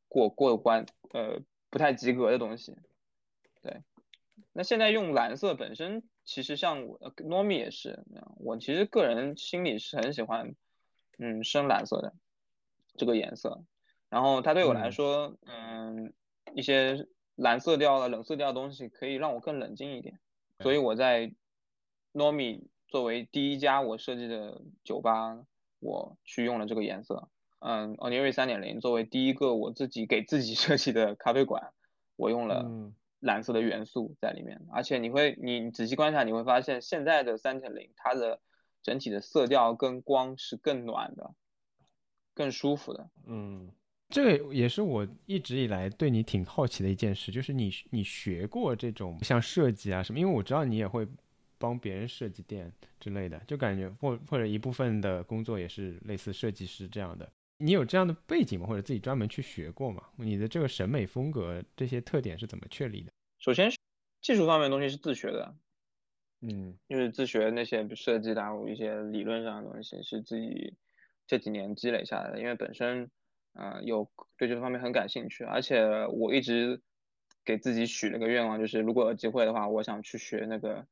[0.08, 2.76] 过过关，呃，不太及格的东西。
[3.62, 3.82] 对。
[4.54, 8.04] 那现在用蓝色本身，其实像我 Nomi 也是，
[8.38, 10.56] 我其实个人心里是很喜欢。
[11.24, 12.14] 嗯，深蓝色的
[12.98, 13.64] 这个颜色，
[14.10, 16.14] 然后它对我来说，嗯，
[16.56, 20.18] 一些蓝色调的冷色调的东西可以让我更冷静一点，
[20.62, 21.34] 所以我在
[22.14, 25.46] Nomi 作为第一家我设计的酒吧，
[25.80, 27.30] 我去用了这个颜色。
[27.60, 31.74] 嗯 o n i r i 三点零作为第一个我自己给自己设计的咖啡馆，
[32.16, 32.70] 我用了
[33.20, 38.40] 蓝色的元素在里面，而且你会你仔细观察你会发现现在的三点零它的。
[38.84, 41.36] 整体的色调跟光是更暖的，
[42.34, 43.12] 更舒服的。
[43.28, 43.72] 嗯，
[44.12, 50.20] 这个也是我一直以来对你挺好奇的一件事，就是你你学过这种像设计啊什么？
[50.20, 51.08] 因为我知道你也会
[51.58, 57.32] 帮别人设计店之类的，就感觉或或者一部分的工作也是类似设计师这样的。
[57.58, 58.66] 你有这样的背景吗？
[58.66, 60.04] 或者自己专门去学过吗？
[60.18, 63.12] 你的这个审美风格这些特点是怎么确立的？
[63.38, 63.72] 首先，
[64.22, 65.56] 技术方面的东西是自学的。
[66.42, 70.74] 嗯，就是自学那些设计的一些理论上的东西，是自己
[71.28, 72.40] 这几年积累下来的。
[72.40, 73.08] 因为本身，
[73.54, 76.82] 嗯，有对这方面很感兴趣，而且我一直
[77.44, 80.86] 给自己许了个愿望，就是如果有机会的话，我想去学那个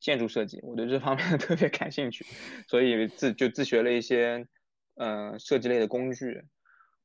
[0.00, 0.60] 建筑设计。
[0.62, 2.24] 我对这方面 特别感兴趣，
[2.68, 4.46] 所以自就自学了一些，
[4.96, 6.42] 嗯，设计类的工具，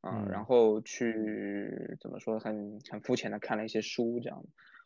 [0.01, 1.69] 嗯，然后去
[2.01, 4.43] 怎么说，很很肤浅的看了一些书这样。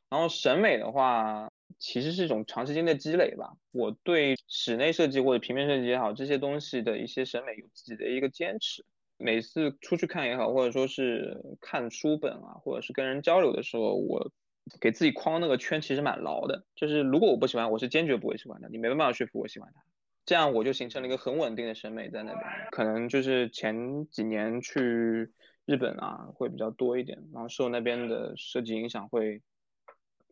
[0.10, 1.50] 然后审美的话。
[1.80, 3.54] 其实是一种长时间的积累吧。
[3.72, 8.86] 我对室内设计或者平面设计也好，这些东西的一些审美有自己的一个坚持。
[9.22, 14.32] 每次出去看也好，或者说是看书本啊，或者是跟人交流的时候，我
[14.80, 16.66] 给自己框那个圈其实蛮牢的。
[16.76, 18.70] 就是如果我不喜欢，我是坚决不会喜欢的。
[18.70, 19.82] 你没办法说服我喜欢它，
[20.26, 22.46] 这样我就形成了一个很稳定的审美在那边。
[22.72, 25.32] 可能就是前几年去
[25.66, 29.42] 日本啊会比较多一点，然后受那边的设计影响会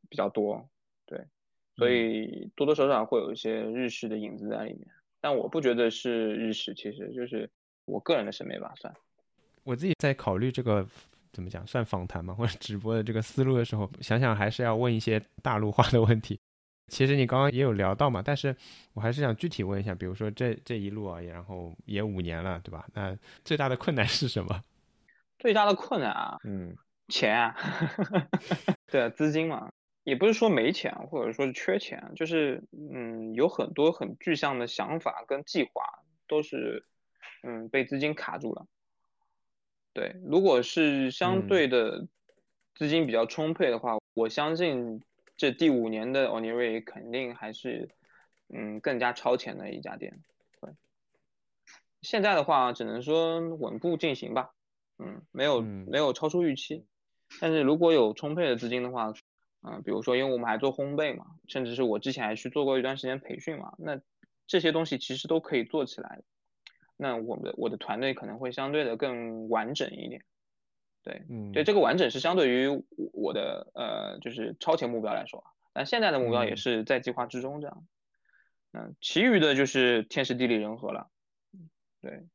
[0.10, 0.70] 比较多。
[1.06, 1.26] 对，
[1.76, 4.88] 所以多多少少会有一些日式的影子在里面，
[5.22, 7.50] 但我不觉得是日式，其实就是
[7.90, 8.94] 我个人的审美吧，算。
[9.64, 10.88] 我自己在考虑这个
[11.34, 16.40] 怎么讲，算访谈嘛， 或者直播的这个思路的时候，想想还是要问一些大陆化的问题。
[16.88, 18.56] 其实你刚刚也有聊到嘛，但是
[18.94, 22.88] 我还是想具体问一下，比如说这这一路啊，然后也五年了，对吧？
[22.94, 24.64] 那最大的困难是什么？
[25.38, 26.76] 最大的困难啊，嗯，
[27.10, 27.56] 钱啊，
[28.88, 29.70] 对，资金嘛。
[30.06, 35.84] 也不是说没钱，或者说是缺钱，就是嗯，有很多很具象的想法跟计划
[36.28, 36.84] 都是
[37.44, 38.66] 嗯被资金卡住了。
[39.94, 42.08] 对，如果是相对的
[42.76, 45.02] 资金比较充沛的话，我相信
[45.36, 47.90] 这第五年的 o n i r i 肯定还是
[48.48, 50.22] 嗯更加超前的一家店。
[50.62, 50.72] 对，
[52.02, 54.52] 现在的话只能说稳步进行吧，
[54.98, 56.86] 嗯，没有没有超出预期，
[57.42, 59.14] 但是如果有充沛的资金的话。
[59.62, 64.00] 嗯，比如说，因为我们还做烘焙嘛，甚至是我之前还去做过一段时间培训嘛，那
[64.48, 66.22] 这些东西其实都可以做起来。
[67.02, 70.22] 那我们的我的团队可能会相对的更完整一点。
[71.02, 72.68] 对，嗯，对，这个完整是相对于
[73.14, 77.88] 我的呃，就是超前目标来说，但现在的目标也是在计划之中这样。
[78.74, 81.10] 嗯，其余的就是天时地利人和了。
[82.02, 82.28] 对，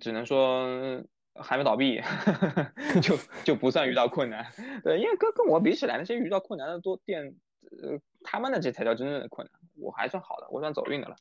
[0.00, 1.02] 只能说。
[1.40, 2.02] 还没倒闭，
[3.00, 4.44] 就就不算遇到困难。
[4.82, 7.36] 对，因为跟跟我比起来，那些遇到困难的多店，
[7.80, 9.60] 呃，他们的这才叫真正的困难。
[9.76, 11.14] 我还算好的，我算走运的了。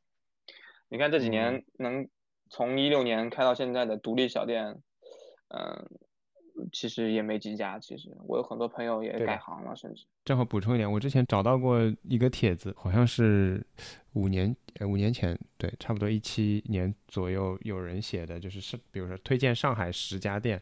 [0.90, 2.10] 你看这几年能
[2.50, 4.66] 从一六年开到现在的独立小店，
[5.50, 5.90] 嗯，
[6.72, 7.80] 其实也没几家。
[7.80, 10.06] 其实我有很多朋友也改行了，甚至。
[10.26, 13.66] 正好补充一点，我之前找到过一个帖子，好像是
[14.14, 20.62] 五年呃五年前，对，差不多一七年左右有人写的，就是是比如说推荐上海十家店，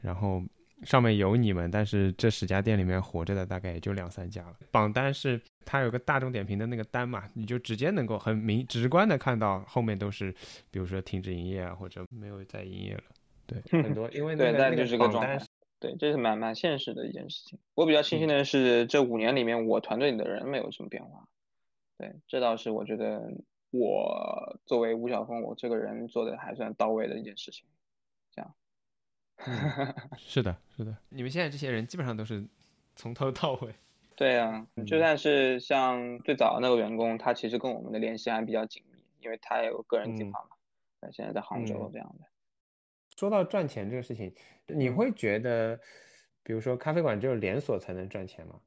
[0.00, 0.42] 然后。
[0.84, 4.56] 上面有你们，但是这十家店里面活着的大概也就两三家了。
[4.70, 10.32] 榜单是它有个大众点评的那个单嘛，你就直接能够很明直观的看到后面都是，
[10.70, 13.02] 比如说停止营业啊，或者没有再营业了。
[13.46, 15.38] 对，很多 因为对，那就是个状态。
[15.78, 17.58] 对，这是蛮蛮现实的一件事情。
[17.74, 21.26] 我比较庆幸的是，这五年里面我团队里的人没有什么变化。
[21.98, 23.20] 对，这倒是我觉得
[23.70, 27.64] 我作为吴晓峰，我这个人做的还算到位的一件事情。
[30.16, 32.44] 是的，是的，你们现在这些人基本上都是
[32.94, 33.74] 从头到尾。
[34.14, 40.50] 对啊，就算是像最早那个员工，他其实跟我们的联系还比较紧密，因为他有个人计划嘛。
[41.00, 42.26] 那现在在杭州这样的。
[43.16, 44.32] 说到赚钱这个事情，
[44.68, 45.80] 你会觉得，
[46.42, 48.60] 比如说咖啡馆只有连锁才能赚钱吗？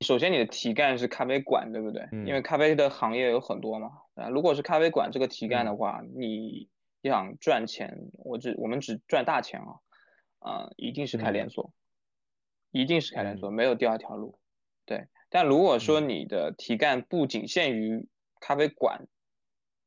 [0.00, 2.08] 首先，你的题干是咖啡馆，对不对？
[2.24, 3.90] 因为咖啡的行业有很多嘛。
[4.14, 6.68] 啊，如果是咖啡馆这个题干的话，你
[7.02, 9.76] 想赚钱，我只我们只赚大钱啊。
[10.42, 11.72] 啊，一定是开连锁，
[12.72, 14.40] 一定是开连锁，没有第二条路。
[14.84, 18.08] 对，但如果说你的题干不仅限于
[18.40, 19.06] 咖啡馆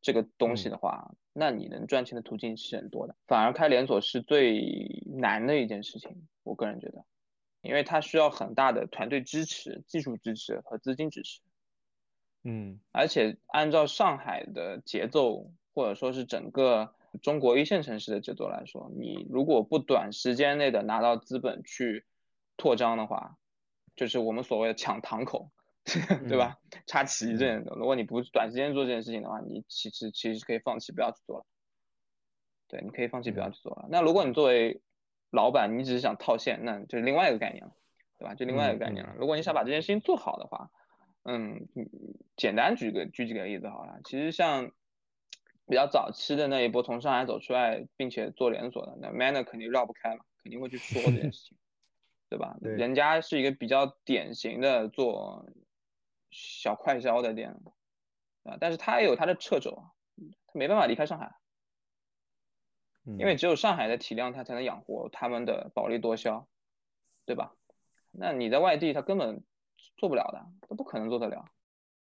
[0.01, 3.17] 这个东西的话，那你能赚钱的途径是很多的。
[3.27, 7.03] 反而开连锁是最难的一件事情，我个人觉得，
[7.61, 11.41] 因为它需要很大的团队支持、技术支持和资金支持。
[12.43, 16.94] 嗯，而且按照上海的节奏，或者说是整个。
[17.21, 22.05] 中国一线城市的节奏来说，你如果不短时间内的拿到资本去
[22.57, 23.37] 扩张的话，
[23.95, 25.51] 就是我们所谓的抢堂口，
[26.27, 26.57] 对吧？
[26.85, 31.45] 插旗这样的，如果你不短时间做这件事情的话，你其实其实是可以放弃不要去做了。
[32.67, 33.87] 对，你可以放弃不要去做了。
[33.89, 34.81] 那如果你作为
[35.31, 37.71] 老板，你只是想套现，那就是另外一个概念了，
[38.17, 38.33] 对吧？
[38.35, 39.13] 就另外一个概念了。
[39.17, 40.69] 如果你想把这件事情做好的话，
[41.23, 41.67] 嗯，
[42.35, 43.99] 简单举个举几个例子好了。
[44.03, 44.71] 其实像。
[45.67, 51.57] 比较早期的那一波从上海走出来并且做连锁的，那 Manner 肯定绕不开嘛，肯定会去说这件 事情，
[52.29, 52.55] 对吧？
[52.61, 55.47] 人家是一个比较典型的做
[56.29, 57.55] 小快销的店，
[58.43, 59.89] 啊，但是他也有他的掣肘啊，
[60.45, 61.33] 他没办法离开上海，
[63.17, 66.47] 因为只有上海的体量，他才能养活他们的保利多销，
[67.25, 67.55] 对吧？
[68.11, 69.43] 那你在外地，他根本
[69.97, 71.45] 做不了的，他不可能做得了。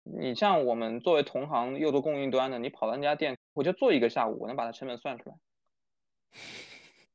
[0.04, 3.36] 你像我们作为同行又做供应端的，你跑到人家店。
[3.58, 5.36] 我就做一个下午，我能把它成本算出来，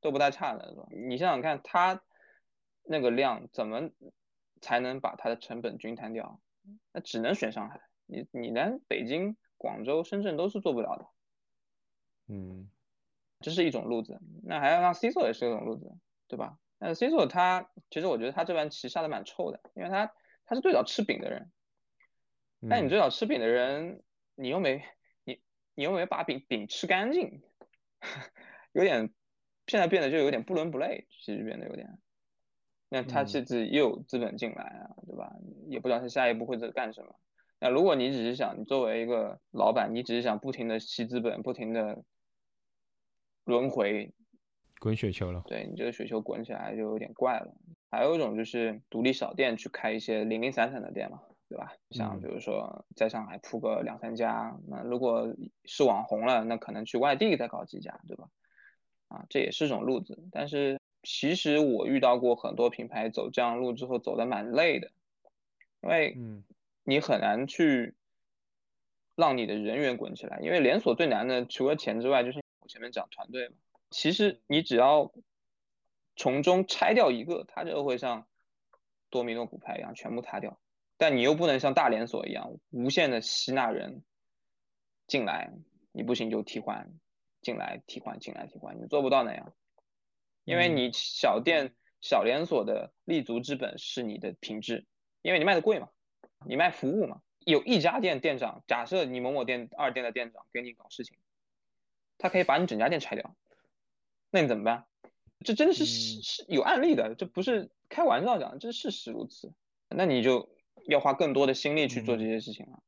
[0.00, 0.88] 都不太差的，是吧？
[0.90, 2.02] 你想想看，他
[2.82, 3.90] 那个量怎么
[4.60, 6.40] 才能把它的成本均摊掉？
[6.90, 11.06] 那只能选上海，你你连北京、广州、深圳都是做不了的。
[12.26, 12.68] 嗯，
[13.38, 14.20] 这是一种路子。
[14.42, 15.92] 那还要让 C 座也是一种路子，
[16.26, 16.58] 对吧？
[16.80, 20.12] 但是 C 座他其实我觉得他这盘棋下的蛮臭的，因为他
[20.44, 21.52] 他是最早吃饼的人，
[22.68, 24.02] 但你最早吃饼的人，
[24.34, 24.84] 你又没。
[25.74, 27.42] 你有没有把饼饼吃干净？
[28.72, 29.12] 有点，
[29.66, 31.98] 现在变得就有点不伦不类，其实变得有点。
[32.88, 35.32] 那他其实又有资本进来啊，对吧？
[35.68, 37.18] 也不知道他下一步会在干什么。
[37.58, 42.04] 那如果你只是想，你作为一个老板，你只是想不停的吸资本，不停的
[43.44, 44.12] 轮回，
[44.78, 45.42] 滚雪球了。
[45.46, 47.54] 对你这个雪球滚起来就有点怪了。
[47.90, 51.22] 还有一种就是独立小店去开一些零零散散的店嘛。
[51.52, 51.74] 对吧？
[51.90, 55.36] 像比如说在上海铺个两三家，那如果
[55.66, 58.30] 是网红了，那可能去外地再搞几家，对吧？
[59.08, 60.18] 啊，这也是种路子。
[60.32, 64.90] 但是其实我遇到过很多品牌走这样路之后走的蛮累的，
[65.82, 66.16] 因为
[66.84, 67.94] 你很难去
[69.14, 70.40] 让你的人员滚起来。
[70.40, 73.56] 因为连锁最难的除了钱之外，就是我前面讲团队嘛。
[73.90, 75.12] 其实你只要
[76.16, 78.26] 从中拆掉一个，它就会像
[79.10, 80.58] 多米诺骨牌一样全部塌掉。
[80.98, 84.04] 但你又不能像大连锁一样无限的吸纳人
[85.08, 85.52] 进来，
[85.90, 86.92] 你不行就替换，
[87.40, 89.52] 进来替换，进来替换，你做不到那样，
[90.44, 94.86] 因为你小店小连锁的立足之本是你的品质，
[95.22, 95.88] 因为你卖的贵嘛，
[96.46, 101.18] 你卖服务嘛，有一家店店长，假设你某某店二店的店长给你搞事情，
[102.16, 103.34] 他可以把你整家店拆掉，
[104.30, 104.86] 那你怎么办？
[105.44, 109.52] 这真的是是是有案例的，这不是开玩笑讲，这是事实如此，
[109.88, 110.48] 那你就。
[110.86, 112.82] 要花更多的心力去做这些事情了，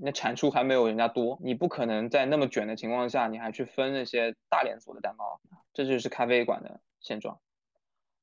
[0.00, 5.40] 那产出还没有人家多，你不可能在那么卷的情况下，你还去分那些大连锁的蛋糕，
[5.74, 7.40] 这就是咖啡馆的现状。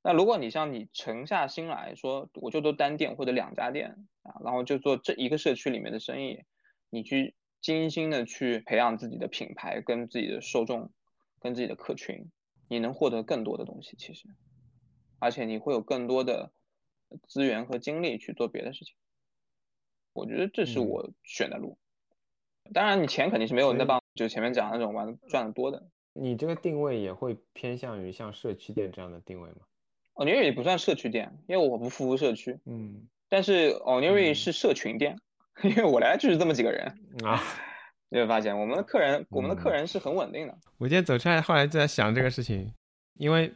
[0.03, 6.43] 那如果你像你沉下心来说，我就做单店或者两家店啊，然后就做这一个社区里面的生意，
[6.89, 10.91] 你去精心的去培养自己的品牌跟自己的受众，
[11.39, 12.31] 跟自己的客群，
[12.69, 14.29] 你能获得更多的东西，其实，
[15.19, 16.51] 而且你会有更多的
[17.27, 18.95] 资源和精力去做别的事情。
[20.13, 21.77] 我觉得这是我选的路。
[22.73, 25.87] 当然，你钱肯定是没有那帮就前面讲那种玩赚的多的。
[26.13, 29.57] 你这个定位也会偏向于像社区店这样的定位吗
[30.13, 32.59] ？o n e r y 也不算社区店，因为我不服务社区。
[32.65, 35.15] 嗯，但是 e r y 是社群店，
[35.63, 36.85] 因为我来就是这么几个人
[37.23, 37.41] 啊。
[38.09, 40.57] 你会发现我们的客人，我们的客人是很稳定的。
[40.77, 42.73] 我今天走出来，后来就在想这个事情，
[43.15, 43.53] 因为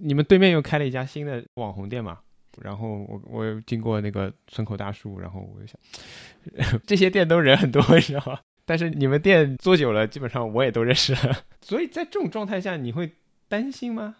[0.00, 2.20] 你们对面又开了一家新的网红店嘛。
[2.62, 8.40] 然后我我又经过那个村口大树，然后我就想， 这些店都人很多，你知道吗？
[8.64, 11.44] 但是你们店做久了，基本上我也都认识了。
[11.62, 13.12] 所以在这种状态下，你会
[13.48, 14.16] 担心吗？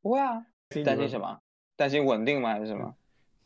[0.00, 0.46] 不会啊。
[0.84, 1.38] 担心什么？
[1.76, 2.50] 担心稳定吗？
[2.50, 2.94] 还是什么？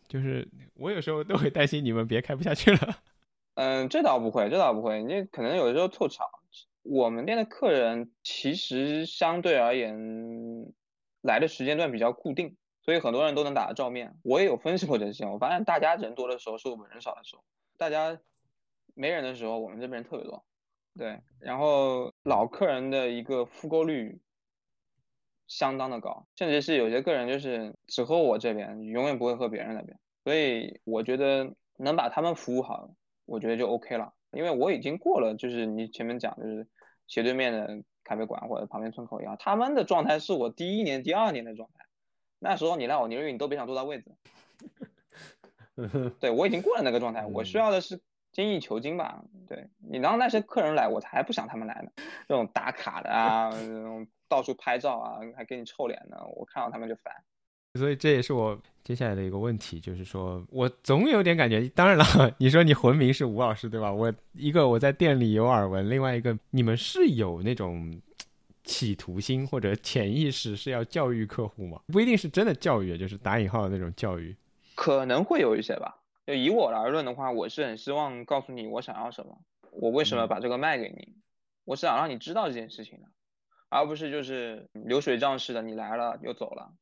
[0.08, 2.98] 就是我有时候都会担心你们别开不下去了。
[3.56, 5.02] 嗯，这倒不会，这倒不会。
[5.02, 6.24] 你可能有的时候凑巧，
[6.82, 9.96] 我们店的客人其实相对而言
[11.22, 12.54] 来的时间段比较固定，
[12.86, 14.16] 所以很多人都能打得照面。
[14.22, 17.44] 我也有分析过这些，我发现大家人多的时候是我们人少的时候，
[17.76, 18.18] 大家
[18.94, 20.42] 没人的时候，我们这边特别多。
[20.96, 24.18] 对，然后老客人的一个复购率。
[25.48, 29.96] 相当的高，甚至是有些个人就是只喝我这边，永远不会喝别人那边。
[30.24, 32.90] 所以我觉得能把他们服务好，
[33.26, 34.12] 我觉得就 OK 了。
[34.32, 36.66] 因为我已经过了，就是你前面讲，就是
[37.06, 41.85] 斜对面的咖啡馆或者旁边村口一样，他们的状态是我第一年、第二年的状态。
[42.38, 44.12] 那时候你让我尼瑞，你都别想坐到位子。
[46.20, 48.00] 对我已经过了那个状态，我需要的是
[48.32, 49.22] 精益求精吧。
[49.48, 51.90] 对你让那些客人来，我才不想他们来呢。
[52.28, 54.06] 这种打卡的啊，这种。
[54.28, 57.14] 到处拍照啊，还给你臭脸呢，我看到他们就烦。
[57.78, 61.68] 所以这也是我接下来的一个问题，就是说我总有点感觉。
[61.68, 62.04] 当然了，
[62.36, 63.92] 你说你魂名是吴老师对吧？
[63.92, 68.02] 我一个我在店里有耳闻，另外一个你们是有那种
[68.66, 71.80] 企图心或者潜意识是要教育客户吗？
[71.86, 74.36] 不一定是真的教育，就是打引号的那种教育。
[74.74, 76.02] 可能会有一些吧。
[76.26, 79.38] 就以我而论的话，我是很希望告诉你我想要什么，
[79.70, 81.14] 我为什么把这个卖给你，
[81.64, 83.08] 我是想让你知道这件事情的。
[83.68, 86.72] 而不是就是流水账式的，你来了又走了，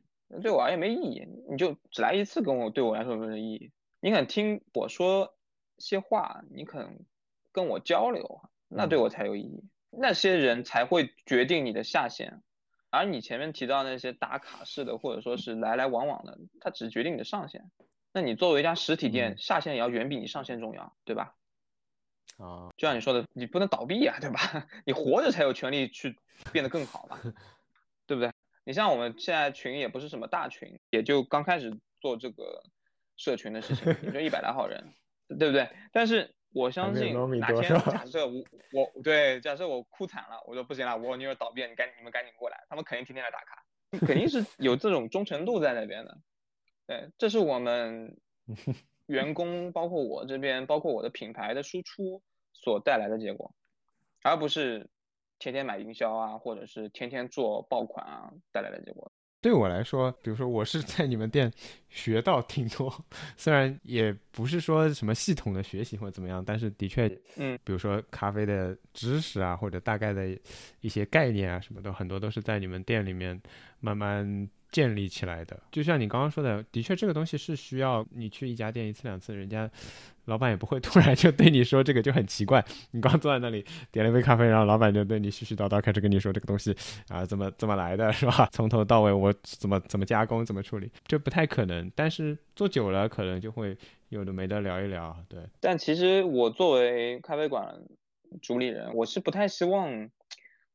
[0.42, 1.26] 对我而言没意义。
[1.50, 3.70] 你就只来一次，跟我对我来说没有意义。
[4.00, 5.34] 你肯听我说
[5.78, 7.04] 些话，你肯
[7.52, 9.64] 跟我交流，那对我才有意义。
[9.98, 12.42] 那些人才会决定你的下限，
[12.90, 17.70] 而你前面提到那些打卡式的，或者说是来来往往的，它只决定你的上限。
[18.12, 21.34] 那你作为一家实体店，下限也要远比你上限重要，对吧？
[22.38, 24.66] 啊，就像你说的，你不能倒闭啊，对吧？
[24.86, 26.16] 你活着才有权利去
[26.52, 27.18] 变得更好嘛，
[28.06, 28.32] 对不对？
[28.64, 32.62] 你像我们现在群也不是什么大群，也就刚开始做这个
[33.16, 34.94] 社群的事情，也就一百来号人，
[35.38, 35.68] 对不对？
[35.92, 46.18] 但是我相信哪天假设我我对假设我哭惨了，我说不行了，我女儿倒闭，你赶你们赶紧过来，他们肯定天天来打卡，肯定是有这种忠诚度在那边的。
[46.86, 48.16] 对，这是我们。
[49.06, 52.22] 员工包括我这边，包括我的品牌的输出
[52.54, 53.54] 所带来的结果，
[54.22, 54.88] 而不是
[55.38, 59.12] 天天买营销啊，或者是天天做爆款啊带来的结果。
[59.44, 61.52] 对我来说，比如说我是在你们店
[61.90, 62.90] 学到挺多，
[63.36, 70.34] 虽然也不是说什么系统的学习或者怎么样，但是的确，嗯，比如说咖啡的知识啊，或者大概的
[70.80, 73.38] 一些概念啊，什么的，很多都是在你们店里面
[73.80, 74.48] 慢慢。
[74.74, 79.70] 建立起来的，就像你刚刚说的，的确这个东西是需要你去一家店一次两次，人家
[80.24, 82.64] 老板也不会突然就对你说这个就很奇怪。
[82.90, 86.74] 你刚坐在那里点了一杯咖啡，然后老板就对你絮絮叨叨开始跟你说这个东西
[87.06, 88.48] 啊怎么怎么来的，是吧？
[88.50, 91.88] 从头到尾我怎么怎么加工怎么处理，这不太可能。
[91.94, 93.78] 但是做久了可能就会
[94.08, 95.38] 有的没的聊一聊，对。
[95.60, 97.80] 但其实我作为咖啡馆
[98.42, 100.10] 主理人，我是不太希望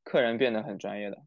[0.05, 1.17] 客人变得很专业的。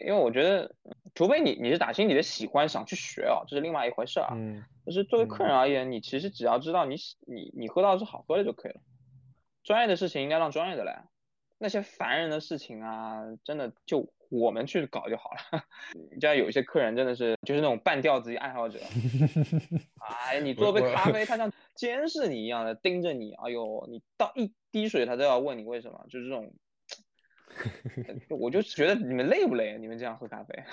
[0.00, 0.74] 因为我觉得，
[1.14, 4.28] 除非你你是打心底的喜欢想去学啊，这是另外一回事啊。
[4.32, 4.64] 嗯。
[4.84, 6.96] 就是作为客人而言，你其实只要知道你
[7.26, 8.80] 你你喝到是好喝的就可以了。
[9.62, 11.04] 专业的事情应该让专业的来，
[11.58, 15.64] 那些烦人的事情啊，真的就我们去搞就好了。
[16.12, 18.78] 你像有一些客人真的是就是那种半吊子爱好者，
[20.28, 26.52] 哎，你做杯咖啡，他像监视你一样的盯着你，哎呦，你倒一滴水他都要问你为什么，就是这种。
[28.28, 29.78] 我就觉得你们累不累？
[29.78, 30.64] 你们这样喝咖啡，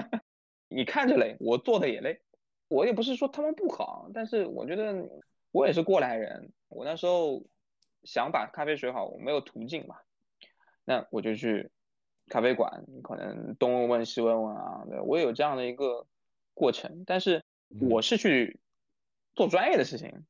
[0.68, 2.20] 你看着累，我做的也累。
[2.68, 5.06] 我也不是说他们不好，但是我觉得
[5.50, 6.52] 我也是过来人。
[6.68, 7.44] 我那时候
[8.02, 9.96] 想把咖啡学好，我没有途径嘛，
[10.84, 11.70] 那我就去
[12.28, 16.06] 咖啡馆，可能东问问西问问啊，对我有这样的一个
[16.54, 17.04] 过程。
[17.06, 17.44] 但是
[17.78, 18.58] 我是去
[19.34, 20.24] 做专业的事情，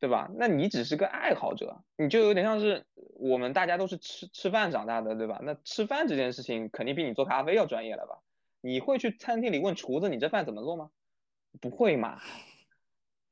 [0.00, 0.30] 对吧？
[0.34, 5.40] 那你只是个爱好者，你就有点像是我们大家都是吃吃饭长大的，对吧？
[5.42, 8.20] 那吃饭这件事情肯定比你做咖啡要专业了吧？
[8.60, 10.90] 你会去餐厅里问厨子你这饭怎么做吗？
[11.60, 12.20] 不会嘛，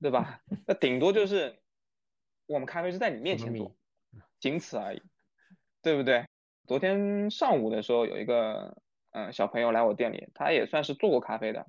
[0.00, 0.40] 对吧？
[0.66, 1.58] 那顶多就是
[2.46, 3.76] 我们咖啡是在你面前做，
[4.40, 5.02] 仅此而已，
[5.82, 6.26] 对不对？
[6.66, 8.76] 昨天上午的时候有一个
[9.12, 11.66] 嗯小朋友来我店里，他也算是做过咖啡的，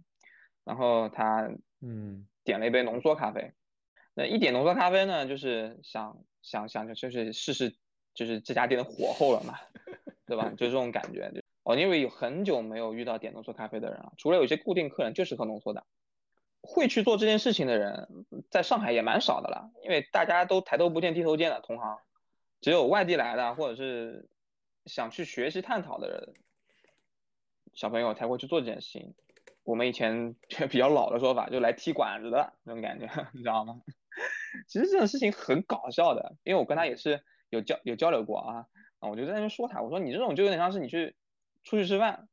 [0.64, 3.54] 然后他嗯点了一杯浓缩咖啡，
[4.20, 7.76] 那一点浓缩咖啡呢，就是想想想就是试试
[8.15, 9.59] 就是这家店的火候了嘛，
[10.26, 10.49] 对吧？
[10.57, 11.41] 就这种感觉就。
[11.61, 15.86] 哦，因为有很久没有遇到点浓缩咖啡的人了，除了有些固定客人就是喝浓缩的，
[16.61, 18.09] 会去做这件事情的人，
[18.49, 21.99] 在上海也蛮少的了，因为大家都抬头不见低头见的同行，
[22.59, 24.28] 只有外地来的或者是
[24.88, 26.34] 想去学习探讨的人，
[27.76, 29.13] 小朋友才会去做这件事情。
[29.63, 30.34] 我们以前
[30.72, 33.80] 比较老的说法，就来踢馆子的那种感觉，你知道吗？
[34.68, 38.66] 其实这种事情很搞笑的，因为我跟他也是有交有交流过啊，
[38.99, 41.16] 啊，我就在那边说他，我说你这种就有点像是你去。
[41.64, 42.30] 出去吃饭，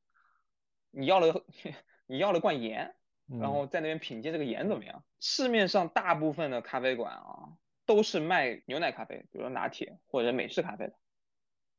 [0.93, 1.45] 你要了
[2.07, 2.95] 你要了罐盐，
[3.27, 5.03] 然后在那边品鉴这个盐怎么样？
[5.19, 10.93] 市面上大部分的咖啡馆啊，都是卖牛奶咖啡，比如说拿铁或者美式咖啡的，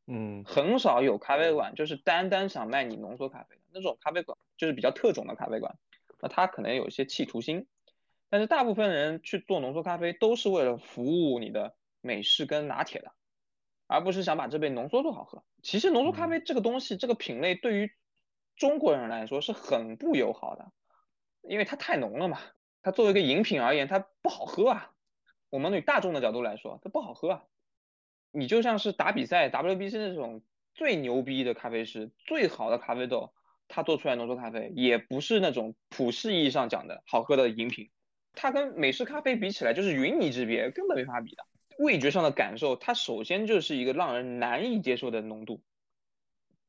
[0.08, 5.78] 嗯，很少有咖啡馆就是单单想卖你浓缩咖啡的那种咖啡馆，就是比较特种的咖啡馆，
[6.20, 7.68] 那他可能有一些企图心，
[8.36, 13.14] 但是大部分人去做浓缩咖啡都是为了服务你的美式跟拿铁的。
[13.88, 15.46] 而不是想把这杯浓缩做好喝。
[15.62, 17.94] 其实浓缩咖啡这个东西，这个品类对于
[18.58, 20.72] 中国人来说是很不友好的，
[21.44, 22.40] 因为它太浓了嘛。
[22.82, 24.92] 它作为一个饮品而言，它不好喝啊。
[25.50, 27.44] 我们以大众的角度来说，它不好喝啊。
[28.32, 30.42] 你就像是打比赛 WBC 那种
[30.74, 33.34] 最牛逼的咖啡师，最好的咖啡豆，
[33.70, 37.92] 他做出来浓缩咖啡也不是那种普世意义上讲的好喝的饮品。
[38.36, 41.46] 它跟美式咖啡比起来，就是云泥之别，根本没法比的。
[41.78, 45.62] 味觉上的感受，它首先就是一个让人难以接受的浓度。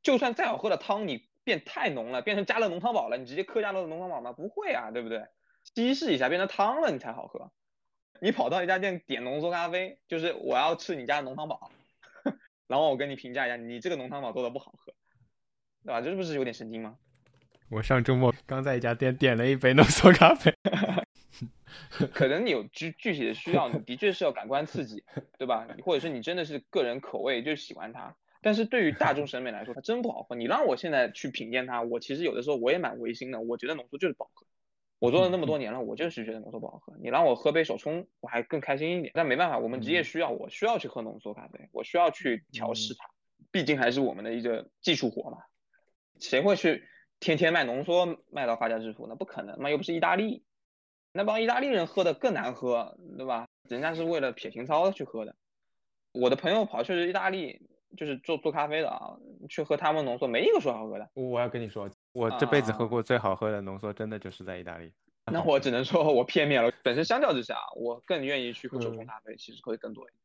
[0.02, 4.32] 就算再好喝的汤，你变太浓了，变成加了浓汤宝了，你直接喝加了浓汤宝吗？
[4.32, 5.26] 不会啊，对不对？
[5.74, 7.50] 稀释一下变成汤了，你才好喝。
[8.20, 11.70] 你跑到一家店点浓缩咖啡，就是我要吃你家的浓汤宝，
[12.66, 14.92] 然后我跟你评价一下，你这个浓汤宝做的不好喝，
[15.84, 16.00] 对吧？
[16.00, 16.96] 这不是有点神经吗？
[17.68, 20.54] 我上周末刚在一家店点了一杯浓缩咖啡。
[22.12, 25.04] 可能你有具具体的需要，你的确是要感官刺激，
[25.38, 25.66] 对吧？
[25.84, 30.34] 或者是你真的是个人口味就喜欢它，但是对于大众审美来说，它真不好喝。
[30.36, 34.46] 你让我现在去品鉴它，我其实有的时候我也蛮违心的，我觉得浓缩就是不好喝。
[34.98, 36.96] 我做了那么多年了，我就是觉得浓缩不好喝。
[37.02, 39.12] 你让我喝杯手冲，我还更开心一点。
[39.14, 43.04] 但没办法，我们职业需要，我需要去喝浓缩咖啡，我需要去调试它，
[43.50, 45.36] 毕竟还是我们的一个技术活嘛。
[46.18, 46.88] 谁会去
[47.20, 49.06] 天天卖浓缩卖到发家致富？
[49.06, 50.45] 那不可能嘛，又不是意大利。
[51.16, 53.48] 那帮意大利人喝的更难喝，对吧？
[53.68, 55.34] 人家是为了撇情操去喝的。
[56.12, 57.60] 我的朋友跑去意大利，
[57.96, 59.16] 就是做做咖啡的啊，
[59.48, 61.08] 去喝他们浓缩，没一个说好喝的。
[61.14, 64.92] 我要跟你说，我这辈子喝过最好喝的浓缩，真的就是在意大利。
[65.32, 66.70] 那 我只能说我片面了。
[66.84, 70.20] 本身相较之下，我更愿意去喝手冲咖啡，其实会更多一点。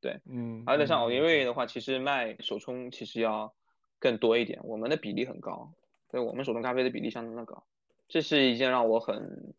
[0.00, 0.64] 对，嗯。
[0.66, 3.52] 而且像奥利瑞的话，其实卖手冲其实要
[3.98, 5.70] 更多一点，我们的比例很高，
[6.10, 7.62] 对我们手冲咖啡的比例相当的高，
[8.08, 9.54] 这是一件让我很。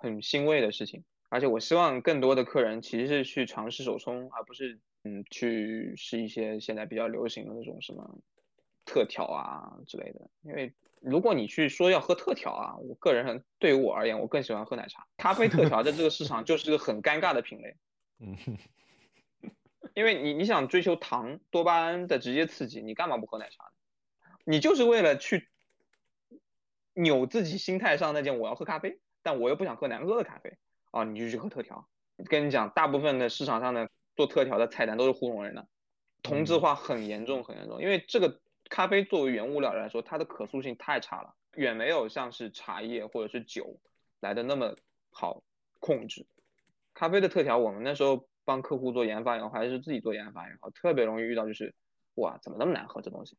[0.00, 8.18] 很欣慰的事情，而且我希望更多的客人其实是去尝试手冲，而不是嗯去试一些现在比较流行的那种什么
[8.86, 10.30] 特调啊之类的。
[10.42, 10.72] 因为
[11.02, 15.06] 如果你去说要喝特调啊，我个人很对于我而言，我更喜欢喝奶茶。
[15.18, 17.76] 咖啡特调在这个市场就是个很尴尬的品类。
[18.20, 18.36] 嗯，
[19.94, 23.70] 因为你你想追求糖多巴胺的直接刺激，你干嘛不喝奶茶呢？
[24.44, 25.48] 你就是为了去
[26.94, 28.98] 扭自己心态上那件我要喝咖啡。
[29.22, 30.56] 但我又不想喝难喝的咖啡
[30.90, 31.88] 啊，你就去喝特调。
[32.26, 35.66] 跟你讲，大部分的市场上的做特调的菜单都是糊弄人的，
[36.22, 37.80] 同质化很严重很严重。
[37.80, 43.80] 因为这个咖啡作为原物料来说，它的可塑性太差了，远没有像是茶叶或者是酒
[44.20, 44.74] 来的那么
[45.10, 45.42] 好
[45.78, 46.26] 控制。
[46.92, 51.74] 咖啡的特调，我们那时候帮客户做研发也好，还是自己做研发也好，特别容易遇到就是，
[52.16, 53.38] 哇，怎么那么难喝这东西？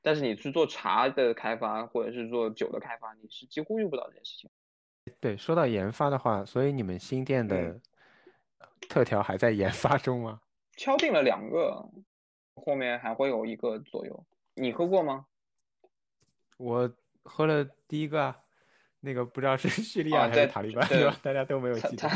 [0.00, 4.48] 但是你去做茶的开发或者是做酒的开发，你是几乎遇不到这件事情。
[5.20, 7.80] 对，说到研发的话，所以你们新店的
[8.88, 10.40] 特调还在研发中吗？
[10.76, 11.84] 敲定了两个，
[12.54, 14.24] 后面还会有一个左右。
[14.54, 15.26] 你喝过吗？
[16.56, 16.92] 我
[17.24, 18.36] 喝了第一个啊，
[19.00, 21.16] 那个不知道是 叙利亚还是塔利班，对吧？
[21.22, 22.08] 大家都没有记得。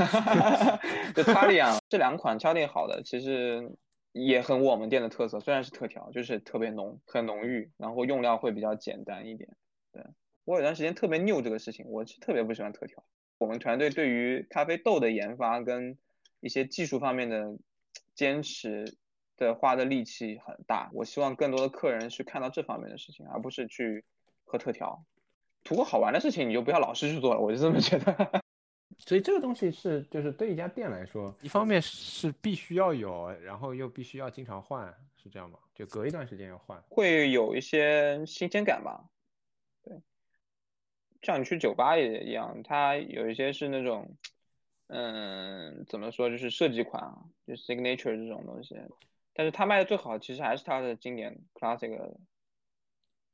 [1.14, 3.68] 就塔利亚这两款敲定好的，其实
[4.12, 9.48] 也很我们店的特色，虽然是特调，就是特别浓，很浓郁，然后用料会比较简单一点。
[9.92, 10.04] 对
[10.44, 13.04] 我有段时间特别拗这个事情，我是特别不喜欢特调。
[13.38, 15.96] 我们团队对于咖啡豆的研发跟
[16.40, 17.56] 一些技术方面的
[18.14, 18.96] 坚持
[19.36, 20.90] 的花的力气很大。
[20.92, 24.04] 我希望更多的客人去看到这方面的事情，而不是去
[24.44, 25.04] 喝特调。
[25.64, 27.40] 图个好玩的事情，你就不要老是去做了。
[27.40, 28.42] 我就这么觉得。
[28.98, 35.58] 所以这个东西是，就是对一家店来说，一方面是必须要有，然后又必须要经常换，是这样吗？
[35.74, 39.04] 就隔一段时间要换，会有一些新鲜感吧。
[41.22, 44.14] 对，像你去酒吧也一样，它有一些是那种，
[44.88, 47.16] 嗯，怎么说，就是设计款啊，
[47.46, 48.76] 就 signature 这种东西。
[49.32, 51.90] 但是它卖的最好，其实还是它的经典 classic。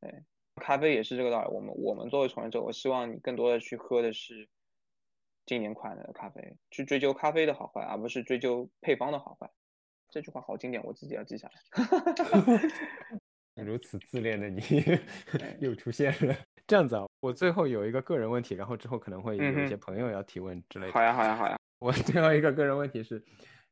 [0.00, 0.22] 对，
[0.56, 1.50] 咖啡也是这个道理。
[1.50, 4.48] 我们我们作为从业者，我希望你更多的去喝的是。
[5.46, 9.50] 经典款的咖啡，去追究咖啡的好坏，而不是追究配方的好坏。
[10.10, 11.54] 这句话好经典，我自己要记下来。
[13.64, 14.60] 如此自恋的你
[15.58, 16.36] 又出现了。
[16.66, 20.92] 这样子啊，我最后有一个个人问题，然后之后可能会有一些朋友要提问之类的。
[20.92, 21.56] 好呀，好呀，好呀。
[21.80, 23.22] 我最后一个个人问题是，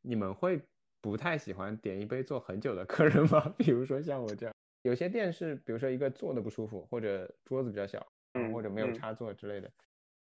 [0.03, 0.61] 你们会
[1.01, 3.53] 不太喜欢点一杯坐很久的客人吗？
[3.59, 8.05] 比如说像我这样，有些店是，比如说一个坐的不舒服，或者桌子比较小，
[8.53, 9.71] 或者没有插座之类的。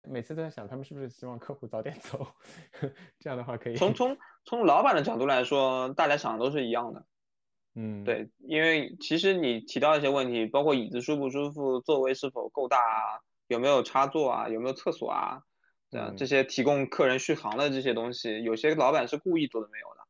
[0.08, 2.28] 每次都在想，他们是不是希望客户早点走？
[3.20, 3.76] 这样的话可以。
[3.76, 7.04] 从从从老板的角度来说，大家想的都是一样的。
[7.76, 15.42] 嗯，对，因为其实你提到一些问题，包括椅子舒不舒服、座位是否够大、啊、有没有插座啊、有没有厕所啊，
[15.92, 20.02] 这样这些提供客人续航的这些东西，有些老板是故意做的没有的。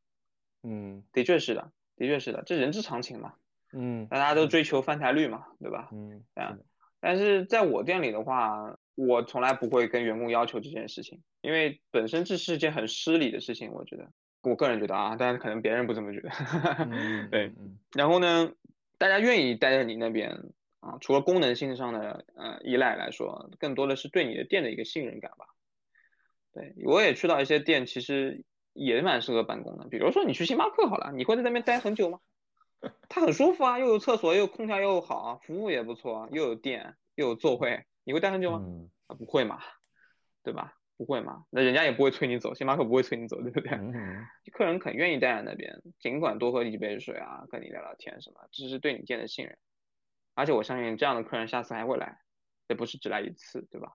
[0.64, 3.34] 嗯，的确是的，的确是的，这人之常情嘛。
[3.74, 5.90] 嗯，大家都追求翻台率嘛，对吧？
[5.92, 6.58] 嗯，这样。
[7.00, 8.78] 但是在我店里的话。
[8.98, 13.74] 我从来不会跟员工要求这件事情，因为本身这是件很失礼的事情。
[13.74, 14.10] 我觉得，
[14.50, 16.30] 我个人觉得啊，但是可能别人不这么觉得。
[17.32, 17.52] 对，
[17.94, 18.52] 然后呢，
[18.98, 20.32] 大家愿意待在你那边
[20.80, 25.46] 啊，除了功能性上的呃依赖来说，更多的是对你的店的一个信任感吧。
[26.54, 28.44] 对，我也去到一些店，其实
[28.74, 29.88] 也蛮适合办公的。
[29.90, 32.20] 比如说你去星巴克好了，你会在那边待很久吗？
[33.10, 37.86] 它很舒服啊，又有厕所，又有空调，又好，服务也不错，又有电，又有座位。
[38.04, 38.64] 你会待很久吗？
[39.08, 39.60] 啊，不会嘛，
[40.44, 40.76] 对吧？
[40.98, 43.70] 不会嘛，那人家也不会催你走，星巴克不会催你走，对不对？
[44.54, 49.58] 客人肯愿意待在那边，尽管多喝几杯水啊，跟你聊聊天什么，这是对你店的信任。
[50.34, 52.18] 而且我相信这样的客人下次还会来，
[52.68, 53.92] 也不是只来一次，对吧？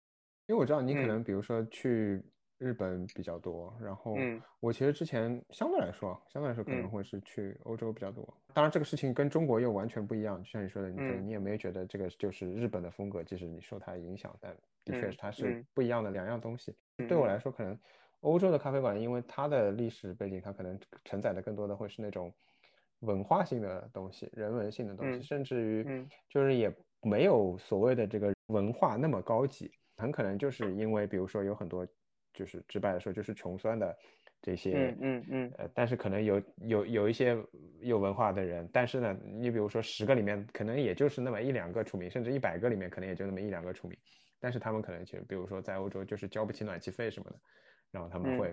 [0.46, 2.22] 因为我知道你可能比如说去。
[2.60, 4.14] 日本比较多，然后
[4.60, 8.22] 我其实之前相对来说，相对来说可能会是去欧洲比较多。
[8.52, 10.36] 当然，这个事情跟中国又完全不一样。
[10.42, 16.76] 就像你说的，你你也没有觉得这个就是日本的风格，即使你受它的影响，但的确是它是不一样的两样东西。
[17.06, 17.78] 对我来说，可能
[18.20, 22.32] 欧洲的咖啡馆，因为它的历史背景，它可能承载的更多的会是那种
[23.00, 25.84] 文化性的东西、人文性的东西，甚至于
[26.28, 26.72] 就是也
[27.02, 31.86] 没有所谓的这个文化那么高级，很可能就是因为比如说有很多。
[32.32, 33.98] 就是直白的说，就是穷酸的
[34.40, 37.36] 这些，嗯嗯嗯，呃，但是可能有有有一些
[37.80, 43.98] 有文化的人，但是呢，你比如说十个里面，可能也就是那么一两个出名，甚至一百个里面，可能也就那么一两个出名，
[44.40, 47.38] 但是他们可能就比如说在欧洲就是交不起暖气费什么的，
[47.90, 48.52] 然后他们会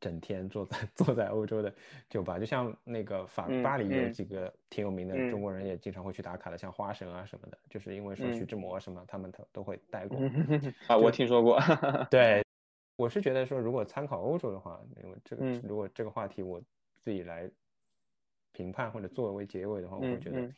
[0.00, 1.72] 整天坐在 坐在欧洲的
[2.08, 10.18] 酒吧，就像那个法巴黎有几个挺有名的中国人也经常会去打卡的，像花神啊什么的，就是因为说徐志摩什么，他们都都会待过。
[10.88, 11.58] 啊，我听说过，
[12.10, 12.44] 对。
[12.96, 16.60] 我是觉得说，如果参考欧洲的话，因为这个如果这个话题我
[16.98, 17.50] 自己来
[18.52, 20.52] 评判或者作为结尾的话，我会觉得，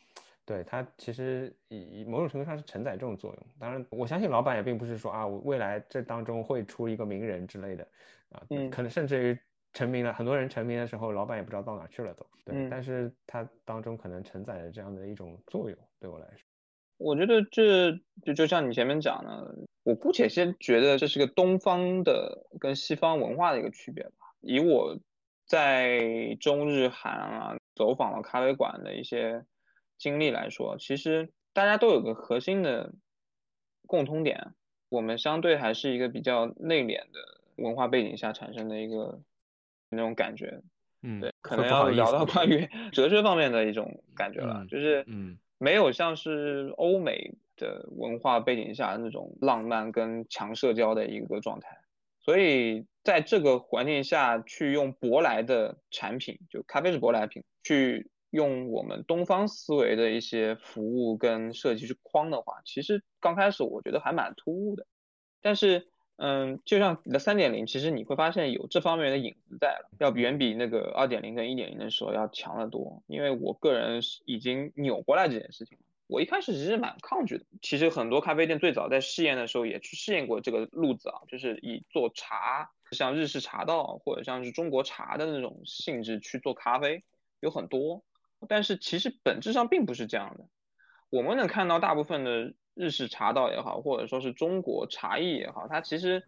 [0.45, 3.47] 对它其实以某种程度上是承载这种作用。
[3.59, 7.87] 当然，我相信老板也并不是说啊，我未来这当中会出一个名人之类的
[8.29, 8.41] 啊，
[8.71, 9.39] 可能甚至于
[9.71, 12.25] 成名了，很多人成名的时候，老板也不知道到哪去了都。
[12.45, 16.45] 对，但是它当中可能承载着这样的一种作用，对我来说。
[16.97, 17.91] 我觉得这
[18.21, 24.11] 就就像你前面讲的，我姑且先觉得这是个东方的跟西方文化的一个区别吧。
[24.41, 24.97] 以我
[25.47, 29.43] 在中日韩啊走访了咖啡馆的一些
[29.97, 32.93] 经历来说，其实大家都有个核心的
[33.87, 34.53] 共通点，
[34.89, 39.21] 我们相对还是一个比较内敛的文化背景下产生的一个
[39.89, 40.61] 那种感觉。
[41.01, 45.37] 嗯，对，可能要聊到关于哲学方面的一种感觉了，就是嗯。
[45.59, 51.77] 没有像是欧美的文化背景下那种浪漫跟强社交的一个状态，
[52.19, 64.87] 所以在这个环境下去用舶来的产品，就咖啡是舶来品，去用我们东方思维的一些服务跟设计去框的话，其实刚开始我觉得还蛮突兀的。
[65.39, 73.03] 但是嗯，就像你的三点零，其实你会发现有这方面的影子在了，要远比那个二点零跟一点零的时候要强得多。
[73.05, 75.83] 因为我个人已经扭过来这件事情了。
[76.07, 77.45] 我一开始其实蛮抗拒的。
[77.61, 87.03] 其实很多咖啡店最早在试验的时候也去试验过这个路子啊，就是以做茶，像日式茶道或者像是中国茶的那种性质去做咖啡，
[87.39, 88.03] 有很多。
[88.47, 90.45] 但是其实本质上并不是这样的。
[91.09, 96.23] 我们能看到大部分的日式茶道也好，或者说是中国茶艺也好，它其实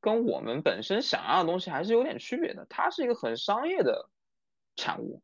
[0.00, 2.66] 跟我们本身想要的东西还是有点区别的。
[2.68, 4.08] 它是一个很商业的
[4.76, 5.22] 产物，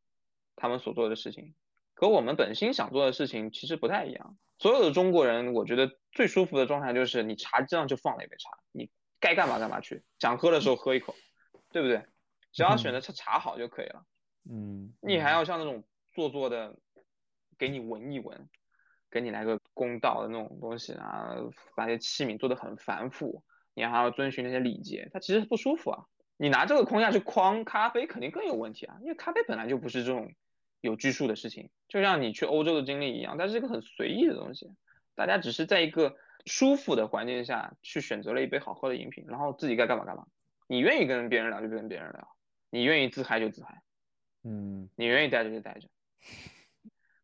[0.57, 1.55] 他们所做的事情
[1.95, 4.37] 和我们本心想做的事情其实不太一样。
[4.59, 11.15] 所有的中国人，我觉得最舒服的状态就是你茶几上就放了一杯茶，你该干嘛干嘛去，想喝的时候喝一口，
[11.73, 12.05] 对不对？
[12.53, 14.01] 只要选择茶茶好就可以了。
[14.01, 14.05] 嗯，
[15.01, 16.77] 你还要像那种做作的，
[17.59, 18.49] 给你闻一闻，
[19.11, 21.37] 给你来个公道的那种东西啊，
[21.77, 23.45] 把些器皿做的很繁复，
[23.75, 26.05] 你还要遵循那些礼节，它其实不舒服啊。
[26.37, 30.33] 你拿这个框架去框咖啡，肯定更有问题啊，因为咖啡本来就不是这种
[30.81, 34.75] 有拘束的事情，就像你去欧洲的经历一样，它是一个很随意的东西，
[35.15, 40.27] 大家只是在一个舒服的环境下去选择了一杯好喝的饮品，然后自己该干嘛干嘛。
[40.67, 42.29] 你愿意跟别人聊就跟别人聊，
[42.71, 43.83] 你愿意自嗨就自嗨。
[44.43, 45.89] 嗯，你愿意待着就待着，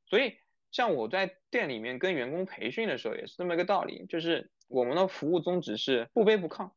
[0.05, 0.37] 所以
[0.71, 6.71] 像我在店里面跟员工培训的时候也是这么一个道理，就是我们的服务宗旨是不卑不亢，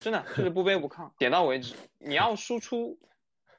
[0.00, 1.76] 真的就是不卑不亢，点到为止。
[1.98, 2.98] 你要输出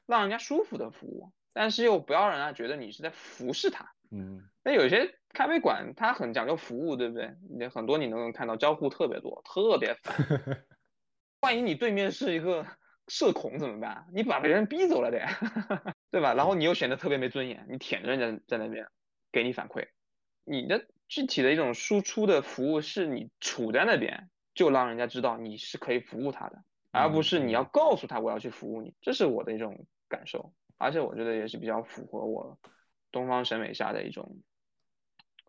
[0.04, 3.94] 让人家舒服的服务，但是又不要让人家觉得你是在服侍他。
[4.10, 7.34] 嗯，那有些咖啡馆它很讲究服务，对不对？
[7.48, 10.66] 你很多你能看到交互特别多，特别烦。
[11.40, 12.66] 万一你对面是一个。
[13.08, 14.06] 社恐怎么办？
[14.12, 15.20] 你把别人逼走了得，
[16.10, 16.32] 对吧？
[16.34, 18.86] 然后你又显得特别没尊严，你舔着人家在那边
[19.30, 19.88] 给你反馈，
[20.44, 32.58] 你的具体的一种输出的服务是你处在那边就让人家知道你是可以服务他的，而不是你要告诉他我要去服务你，这是我的一种感受，而且我觉得也是比较符合我
[33.12, 34.38] 东方审美下的一种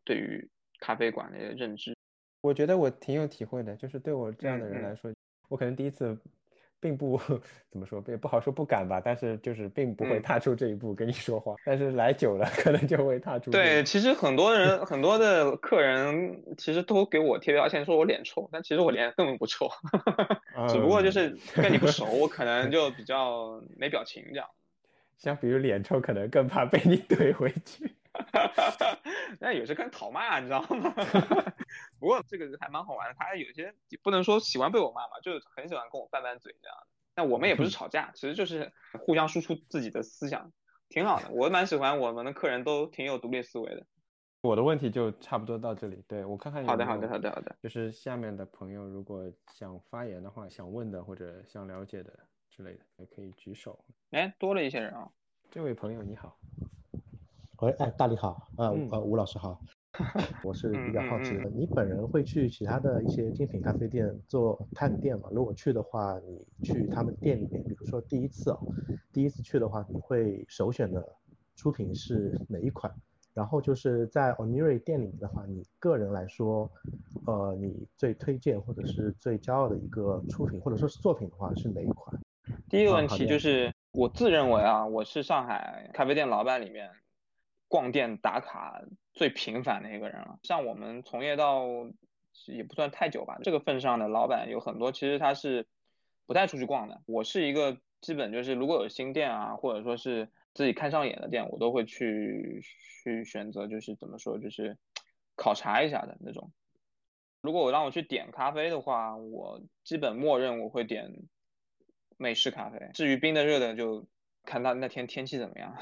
[0.03, 0.49] 对于
[0.79, 1.95] 咖啡馆的认知。
[2.41, 5.11] 我觉得我挺有体会的，就是对我这样的人来说，
[5.47, 6.19] 我可能第一次。
[6.85, 7.19] 并不
[7.71, 11.55] 怎么说，也不好说不敢吧，但是就是并不会踏出这一步跟你说话。
[11.65, 13.49] 但是来久了， 可能就会踏出。
[13.49, 19.67] 对，其实很多人很多的客人其实都给我贴标签，说我脸臭，但其实我脸根本不臭，
[20.69, 24.47] 只不过就是跟你不熟，我可能就比较没表情这样。
[25.17, 27.94] 像比如脸臭，可能更怕被你怼回去。
[29.39, 30.93] 那也是跟讨骂，你知道吗？
[31.99, 36.87] 不过这个还蛮好玩的，他有些不能说喜欢被我骂嘛，就是很喜欢跟我拌拌嘴这样的。
[37.15, 38.71] 那我们也不是吵架，其实就是
[39.05, 40.51] 互相输出自己的思想，
[40.89, 41.29] 挺好的。
[41.31, 43.85] 我蛮喜欢我们的客人都挺有独立思维的。
[44.41, 46.63] 我的问题就差不多到这里，对我看看。
[46.65, 47.55] 好的，好的，好的，好的。
[47.63, 52.13] 就是下面的朋友如果想发言的话，想问的或者想了解的
[52.49, 53.83] 之类的，也可以举手。
[54.11, 55.09] 哎，多了一些人啊。
[55.49, 56.37] 这位朋友你好。
[57.59, 59.59] 喂，哎，大力好，呃呃，吴老师好，
[60.43, 65.29] 我是比较好奇的，你本人会去其他的一些精品咖啡店做探店吗？
[65.31, 68.59] 如果去的话，你去他们店里面，比如说第一次哦，
[69.13, 71.01] 第一次去的话，你会首选的
[71.55, 72.93] 出品是哪一款？
[73.33, 76.69] 然后就是在 Oniri 店里面的话，你个人来说，
[77.25, 82.17] 呃，你最推荐或者是最骄傲的一个出品或者说是作品的话是哪一款？
[82.69, 86.89] 第一个问题就是，我自认为啊，我是上海咖啡店老板里面。
[87.75, 91.65] 逛店打卡最频繁的一个人了，像我们从业到
[92.47, 95.67] 也不算太久吧，这个份上的老板有很多，其实他是
[96.25, 97.01] 不太出去逛的。
[97.05, 102.61] 我是一个基本就是如果有新店啊，或者说是自己看上眼的店，我都会去
[103.03, 104.77] 去选择，就是怎么说，就是
[105.35, 106.53] 考察一下的那种。
[107.41, 111.11] 如果我让我去点咖啡的话，我基本默认我会点
[112.15, 112.89] 美式咖啡。
[112.93, 114.07] 至于冰的热的，就
[114.45, 115.75] 看他那天天气怎么样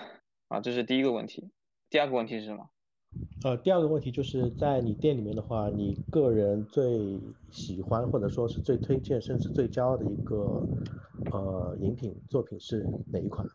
[0.48, 1.52] 啊，这是第一个问题。
[1.94, 2.68] 第二个问题是什么？
[3.44, 7.20] 呃，第二个问题就是在你店里面的话，你个人最
[7.52, 10.68] 喜欢或者说是最推荐，甚至最骄傲的一个
[11.32, 13.48] 呃饮品作品是哪一款？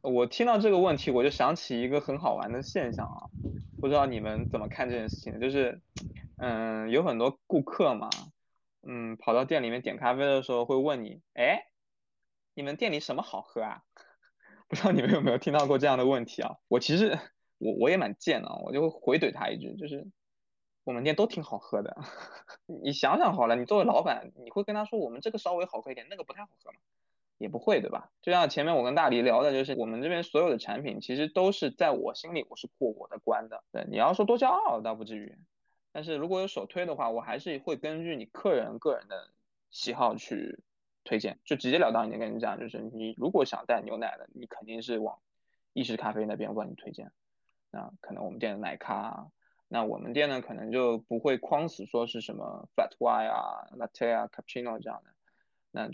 [0.00, 3.26] 我听到这个问题，我就想起一个很好玩的现象啊，
[3.80, 5.40] 不知道你们怎么看这件事情？
[5.40, 5.80] 就是，
[6.36, 8.08] 嗯，有很多顾客嘛，
[8.86, 11.64] 嗯，跑到店里面点咖啡的时候会问你，哎，
[12.54, 13.82] 你们店里什么好喝啊？
[14.70, 16.54] 不知道你们有没有听到过这样的问题啊？
[16.68, 17.18] 我其实。
[17.60, 20.06] 我我也蛮贱的，我就会回怼他一句，就是
[20.82, 21.96] 我们店都挺好喝的。
[22.82, 26.78] 你想想好了，你作为老板，你会跟他说我们这个稍微好喝一点，那个不太好喝吗？
[27.36, 28.10] 也不会，对吧？
[28.22, 33.62] 就像前面我跟大黎聊的，就是我们这边所有的产品，其实都是在我心里我是过我的关的。
[33.72, 35.38] 对，你要说多骄傲倒不至于，
[35.92, 39.30] 但是如果有首推的话，我还是会根据你客人个人的
[39.70, 40.58] 喜好去
[41.04, 45.18] 推荐，就直截了当一点跟你讲，就是你如果想带牛奶的，你肯定是往
[45.72, 47.10] 意式咖啡那边帮你推荐。
[47.70, 49.30] 那可能我们店的奶咖，
[49.68, 55.10] 那我们店呢可能就不会框死说是什么 flat white 啊、latte 啊、cappuccino 这样的。
[55.70, 55.90] 那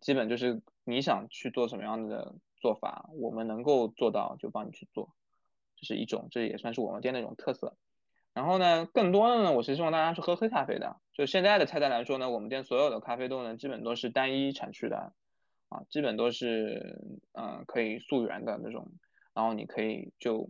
[0.00, 5.14] 基本就是你想去做什么样的做法，我们能够做到就帮你去做，
[5.76, 7.76] 这是一种，这也算是我们店的一种特色。
[8.32, 11.00] 然后呢，更多的呢，我是希望大家是喝黑咖啡的。
[11.12, 15.12] 就现在的菜单来说呢，我们店所有的咖啡豆呢，基本都是单一产区的，
[15.68, 18.88] 啊，基本都是嗯可以溯源的那种。
[19.34, 20.48] 然后你可以就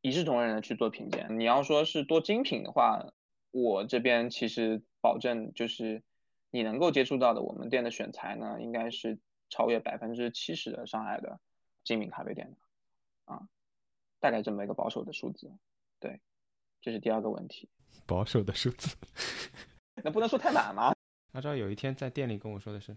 [0.00, 1.26] 一视同仁的去做品鉴。
[1.38, 3.06] 你要说是多精品的话，
[3.50, 6.02] 我这边其实保证就是
[6.50, 11.40] 你能够接触到的我们店的选材呢，应该是超越百分之七十的上海的
[11.84, 13.42] 精品咖啡店的，啊，
[14.18, 15.50] 大概这么一个保守的数字，
[15.98, 16.20] 对。
[16.82, 17.68] 这是第二个问题，
[18.06, 18.96] 保守的数字，
[20.02, 20.94] 那不能说太满吗？
[21.32, 22.96] 阿昭有一天在店里跟我说的是，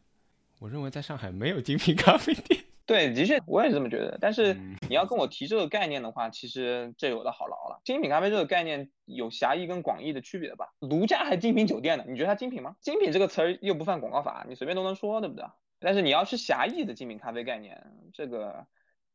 [0.59, 2.62] 我认为在上海没有精品咖啡店。
[2.86, 4.17] 对，的确我也是这么觉得。
[4.19, 4.53] 但是
[4.89, 7.81] 你要跟我提这个概念的话，其实这有的好聊了。
[7.84, 10.73] 精品咖啡这个概念有狭义跟广义的区别吧？
[10.79, 12.75] 卢家还精品酒店呢，你觉得它精品吗？
[12.81, 15.45] 精品这个词儿又不犯广告法，你随便都能说，对不对？
[15.79, 18.65] 但是你要是狭义的精品咖啡概念，这个。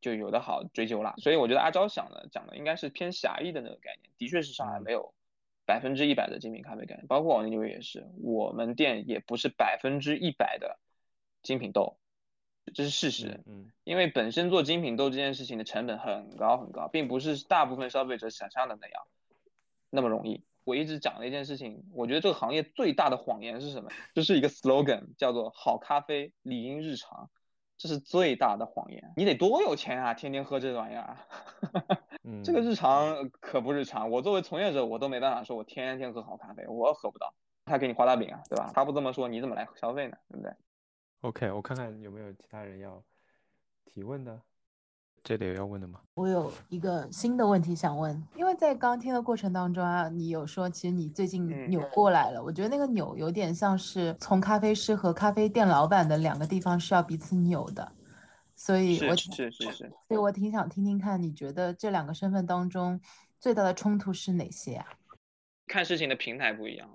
[0.00, 4.12] 就有的好追究了，所以我觉得阿昭想的讲的应该是偏狭义的那个概念。
[4.16, 5.12] 的确是上海没有
[5.66, 10.78] 百分之一百的精品咖啡概念，包括王金牛也是，我们店也不是百分之一百的
[11.42, 11.98] 精品豆，
[12.70, 13.40] 这是事实。
[13.46, 19.02] 嗯，因为本身做精品豆这件事情的成本很高很高，并不是大部分消费者想象的那样
[19.90, 20.44] 那么容易。
[20.64, 23.90] 我一直讲的一件事情，我觉得这个行业最大的谎言是什么？
[24.14, 27.30] 就是一个 slogan，叫做好咖啡理应日常。
[27.78, 31.16] 这是最大的谎言，你得多有钱啊，天天喝这玩意儿，
[32.42, 34.10] 这个日常可不日常。
[34.10, 37.32] 我作为从业者，我都没办法说，我天天喝好咖啡，我喝不到。
[37.64, 38.72] 他给你画大饼啊，对吧？
[38.74, 40.16] 他不这么说，你怎么来消费呢？
[40.28, 40.52] 对不对
[41.20, 43.02] ？OK，我看看有没有其他人要
[43.84, 44.40] 提问的。
[45.24, 46.00] 这里有要问的吗？
[46.14, 57.92] 我有一个新的问题想问，因为在刚听的过程当中啊，你有说其实你最近扭过来了，我觉得那个扭有点像是从咖啡师和咖啡店老板的两个地方是要彼此扭的，
[58.54, 62.98] 所以我是是是，所以我挺想听听看，你觉得这两个身份当中
[63.38, 64.86] 最大的冲突是哪些啊？
[65.66, 66.88] 看事情的平台不一样，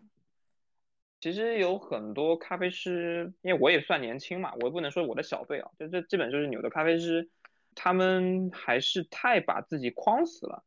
[1.23, 7.29] 其实有很多咖啡师，因为我也算年轻嘛，我也不能说我的小辈啊，就这基本就是有的咖啡师。
[7.75, 10.65] 他们还是太把自己框死了。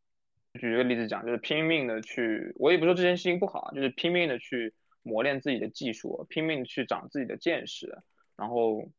[0.54, 7.98] 举个例子讲，就是拼命的去，我也不说这件事情不好，就是拼命的去磨练自己的技术，拼命去长自己的见识，
[8.34, 8.90] 然后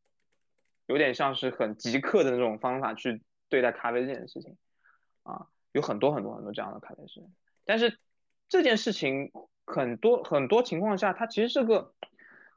[0.86, 4.56] 有点像是很极客的那种方法去对待咖啡这件事情
[5.24, 7.20] 啊，有很多很多很多这样的咖啡师。
[7.64, 7.98] 但是
[8.48, 9.32] 这件事情
[9.68, 11.94] 很多很多情况下，它其实是个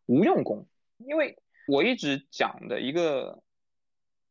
[0.06, 1.38] 无用功，因为
[1.68, 3.44] 我一直讲的一个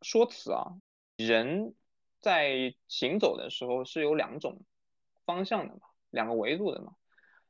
[0.03, 0.81] 说辞啊。
[1.17, 1.75] 人
[2.23, 4.63] 在行走的时候是有两种
[5.27, 6.95] 方向的嘛，两个维度的嘛。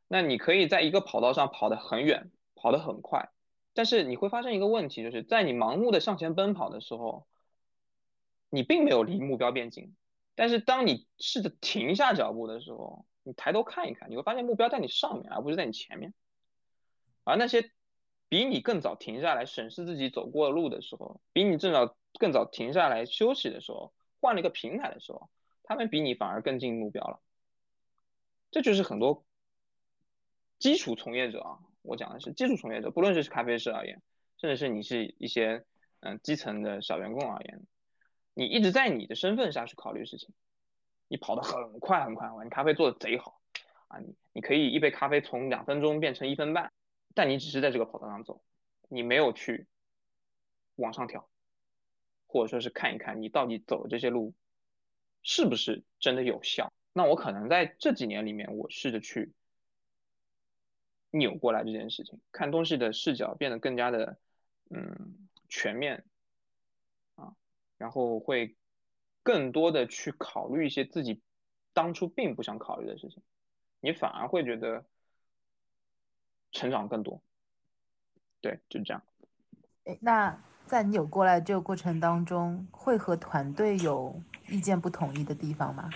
[0.08, 3.30] 那你可以在一个跑道上跑得很远，跑得很快，
[3.72, 7.28] 但是你会发生一个问题，就是在你盲目的向前奔跑的时候，
[8.48, 9.94] 你并没有离目标变近。
[10.34, 16.14] 但是当你试着停下脚步的时候，你抬头看一看，你会发现目标在你上面，而不是在你前面。
[17.24, 17.70] 而那些
[18.28, 21.96] 比你更早停下来审视自己走过的路的时候，比你正早。
[22.18, 25.30] 更早停下来休息的时候，换了一个平台的时候，
[25.62, 27.20] 他们比你反而更近目标了。
[28.50, 29.24] 这就是很多
[30.58, 34.02] 基础从业者啊，我讲的是基础从业者，不论是咖啡师而言，
[34.38, 35.64] 甚至是你是一些
[36.00, 37.64] 嗯基层的小员工而言，
[38.34, 40.34] 你一直在你的身份下去考虑事情，
[41.10, 43.40] 你跑得很快很快，你咖啡做的贼好
[43.88, 46.72] 啊，你你可以一杯咖啡从两分钟变成一分半，
[47.14, 48.40] 但你只是在这个跑道上走，
[48.88, 49.66] 你没有去
[50.76, 51.28] 往上跳。
[52.32, 54.34] 或者说是看一看你到底走的这些路
[55.24, 56.72] 是不是真的有效？
[56.92, 59.32] 那我可能在这几年里面，我试着去
[61.10, 64.16] 扭过来这件事情，看东西的视角变得更加的
[64.70, 66.04] 嗯全面
[67.16, 67.34] 啊，
[67.76, 68.54] 然后会
[69.22, 71.20] 更多的去考虑一些自己
[71.72, 73.22] 当初并不想考虑的事情，
[73.80, 74.84] 你反而会觉得
[76.52, 77.22] 成长更多。
[78.40, 79.02] 对，就这样。
[79.84, 80.42] 哎，那。
[80.66, 85.90] 在你有过来这个过程当中，会和团队有意见不统一的地方吗？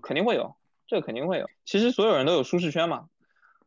[0.00, 0.54] 肯定会有，
[0.86, 1.50] 这个肯定会有。
[1.64, 3.08] 其实所有人都有舒适圈嘛，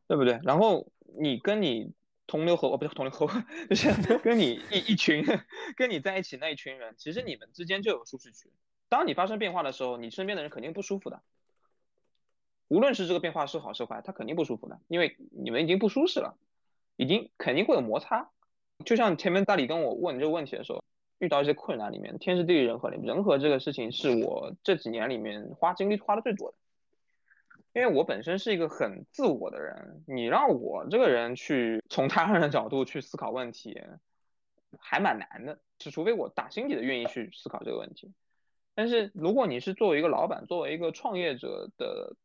[0.08, 0.40] 对不对？
[0.44, 1.92] 然后你跟你
[2.28, 3.30] 同流合，哦，不是同流合污，
[3.70, 5.22] 就是跟你一一群
[5.76, 8.50] 跟你在一起那一群人，其实你们之间就有舒适区。
[8.92, 11.22] 当你发生变化的时候，你身边的人肯定不舒服的。
[12.68, 16.36] 无论是这个变化是好是坏，他肯定不舒服的，因为你们已经不舒适了，
[16.98, 18.30] 已经肯定会有摩擦。
[18.86, 20.84] 就像前面大理跟我问这个问题的时候，
[21.20, 26.58] 遇到一些困难里面，天时地利人和里面，人和这个事情是我这几年里面花精力花的最多的。
[27.72, 33.82] 因为我本身是一个很自我的人，你让我这个人去从他人的角度去思考问题，
[34.80, 35.58] 还蛮难的。
[35.80, 38.12] 是除非我打心底的愿意去思考这个问题。
[38.76, 42.16] 但是如果你是作为一个老板，作为一个创业者的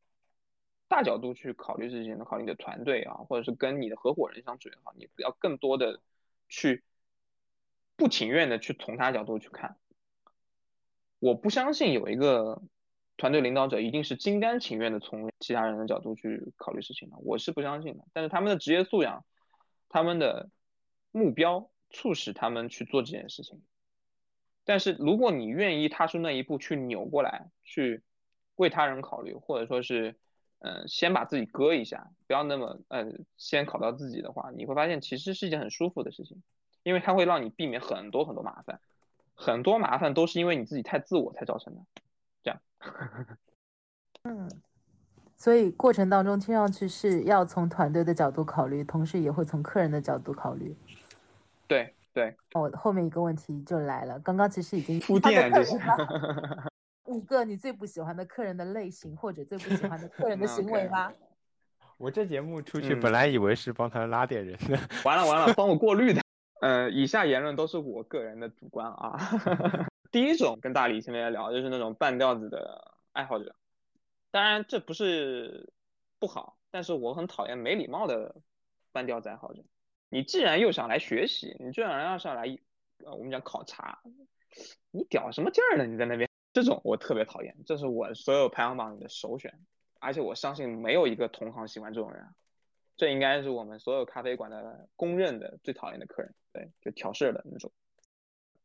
[0.88, 6.00] 大角度去考虑事情，考虑你的团队啊，或者是跟你的合伙人相处也好，你要更多的
[6.48, 6.84] 去
[7.96, 9.76] 不情愿的去从他角度去看。
[11.18, 12.62] 我不相信有一个。
[13.18, 18.04] 团队领导者一定是心甘情愿的从其他人的角度去考虑事情的，我是不相信的。
[18.12, 19.24] 但是他们的职业素养、
[19.88, 20.50] 他们的
[21.12, 23.62] 目标促使他们去做这件事情。
[24.66, 28.02] 但是如果你愿意踏出那一步去扭过来，去
[28.56, 30.16] 为他人考虑，或者说是，
[30.58, 33.06] 嗯，先把自己割一下，不要那么，呃，
[33.36, 36.42] 先考到自己的话，你会发现其实是一件很舒服的事情，
[36.82, 38.80] 因为它会让你避免很多很多麻烦，
[39.34, 41.80] 很多麻烦都是因为你自己太自我才造成的。
[42.42, 42.60] 这样
[44.24, 44.50] 嗯，
[45.36, 50.76] 所以过程当中听上去是要从团队的角度考虑，同时也会从客人的角度考虑。
[51.68, 55.76] 对对，我后面一个问题就来了，刚刚其实已经铺垫这是
[57.04, 61.12] 五个你最不喜欢的客人的类型，或者最不喜欢的客人的行为吗？
[61.98, 66.22] 我这节目出去本来以为是帮他拉点人的， 完了完了，帮我过滤的。
[66.62, 69.20] 呃，以下言论都是我个人的主观啊。
[70.10, 73.54] 第一种跟大理前面聊，就是那种半吊子的爱好者。
[74.30, 75.70] 当然这不是
[76.18, 78.34] 不好，但是我很讨厌没礼貌的
[78.90, 79.62] 半吊子爱好者。
[80.08, 82.42] 你既然又想来学习，你既然要上来，
[83.04, 84.00] 呃，我们讲考察，
[84.90, 85.86] 你屌什么劲儿呢？
[85.86, 89.52] 你在那边，这种我特别讨厌，这是我所有排行榜里的首选。
[89.98, 92.26] 而且我相信没有一个同行喜欢这种人。
[92.96, 97.72] 这应该是我们所有咖啡馆的公认的最讨厌的客人，对，就挑事儿的那种。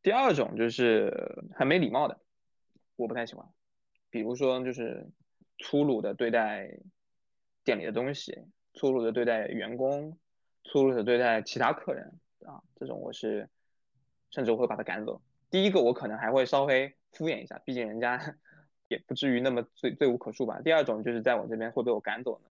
[0.02, 2.18] 第二种就是很没礼貌的，
[2.96, 3.46] 我不太喜欢。
[4.08, 5.06] 比如说，就是
[5.58, 6.78] 粗鲁的对待
[7.62, 10.18] 店里的东西，粗鲁的对待员工，
[10.64, 13.48] 粗鲁的对待其他客人啊，这种我是
[14.30, 15.20] 甚至我会把他赶走。
[15.50, 18.36] 第一个我可能还会稍微敷衍一下，毕竟人家
[18.88, 20.60] 也不至于那么罪罪无可恕吧。
[20.62, 22.48] 第二种就是在我这边会被我赶走呢。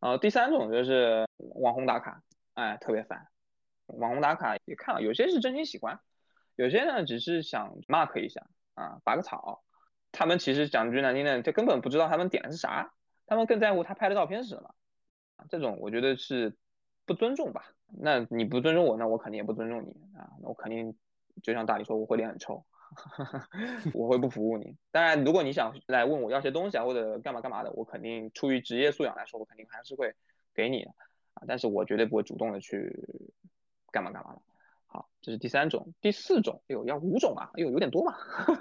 [0.00, 2.22] 呃，第三种就是网红打卡，
[2.54, 3.28] 哎，特别烦。
[3.86, 6.00] 网红打卡也看了，有些是真心喜欢。
[6.56, 9.62] 有些呢，只是想 mark 一下啊，拔个草。
[10.12, 12.92] 他们其实讲句难听的，就根本不知道他们点的是啥，
[13.26, 14.74] 他们更在乎他拍的照片是什么。
[15.48, 16.56] 这种我觉得是
[17.10, 17.64] 不尊重吧？
[17.88, 20.30] 那你不尊重我，那我肯定也不尊重你啊。
[20.40, 20.96] 那我肯定
[21.42, 22.64] 就像大理说，我会脸很臭，
[23.92, 24.76] 我会不服务你。
[24.92, 30.14] 当然，如果你想来问我要些东西啊，或者干嘛干嘛的，我肯定出于职业素养来说，我肯定还是会
[30.54, 30.90] 给你的
[31.34, 31.42] 啊。
[31.48, 32.96] 但是我绝对不会主动的去
[33.90, 34.40] 干嘛干嘛的。
[34.86, 38.14] 好，这是第三种，第四种，哎呦，要五种啊，哎呦，有点多嘛。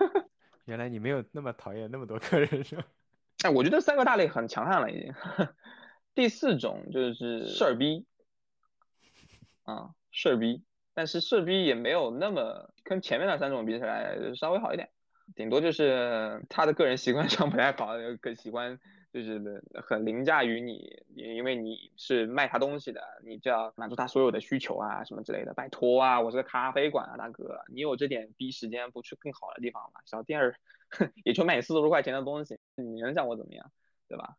[0.66, 2.84] 原来你没有那么讨厌那么多客人是吧？
[3.44, 5.14] 哎，我觉得三个大类很强悍了已经。
[6.16, 8.06] 第四种就是事儿逼，
[9.70, 10.64] 啊，事儿逼，
[10.94, 14.90] 但是事儿逼也没有那么跟前面那三种比起来稍微好一点，
[15.36, 17.90] 顶多就是他的个人习惯 上不太好，
[18.22, 18.80] 更喜欢。
[19.12, 25.52] 就是很凌驾于你，因为你是卖他东西的，你就要满足他所有的需求啊，什么之类的。
[25.56, 30.02] 拜托啊，我是个咖啡馆啊，大哥，你有这点逼时间不去更好的地方吗？
[30.06, 30.60] 小店儿
[31.24, 33.72] 也就卖你四十多块钱的东西，你能像我怎么样，
[34.08, 34.38] 对吧？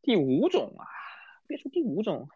[0.00, 0.86] 第五种啊，
[1.46, 2.30] 别说第五种，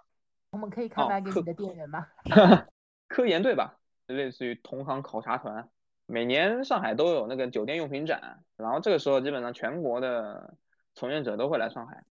[0.53, 2.07] 我们可以开卖给你的店员吗？
[3.09, 5.69] 科研队吧，类似于同行考察团，
[6.07, 10.57] 每年上海都有那个酒店用品展，然后这个时候基本上全国的。
[10.93, 12.03] 从业者都会来上海，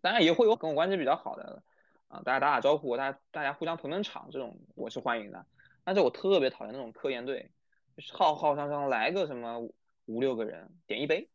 [0.00, 1.64] 当然也会有跟我关系比较好的
[2.06, 5.44] 啊，大家打打招呼，大家大家互相捧捧场，这种我是欢迎的。
[5.82, 7.50] 但是我特别讨厌那种科研队，
[7.96, 9.58] 就是浩浩汤汤来个什么
[10.06, 11.28] 五六个人点一杯，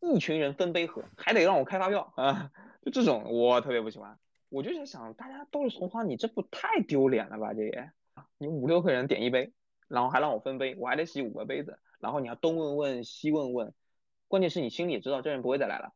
[0.00, 2.50] 一群人分杯喝，还得让我开发票啊，
[2.82, 4.18] 就这种我特别不喜欢。
[4.48, 7.52] 我就在想，大家都是同行，你这不太丢脸了吧？
[7.54, 7.90] 这也，
[8.38, 9.52] 你五六个人点一杯，
[9.88, 13.74] 然后还让我分杯，我还得洗五个杯子，然后你要东问问西问问，
[14.26, 15.92] 关键是你心里也知道这人不会再来了。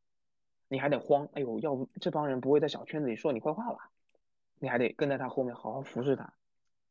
[0.69, 3.91] 你还得慌，哎呦，要不这帮人不会在小圈子里说你坏话吧？
[4.59, 6.33] 你还得跟在他后面好好服侍他，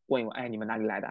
[0.07, 1.07] 问一问，哎，你们哪里来的？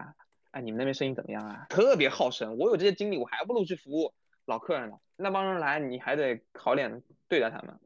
[0.50, 1.66] 哎，你们那边生意怎么样啊？
[1.68, 4.12] 特别好生，我有这些精力，我还不如去服务
[4.46, 4.98] 老客人呢。
[5.16, 7.78] 那帮人来，你还得好脸对待他们。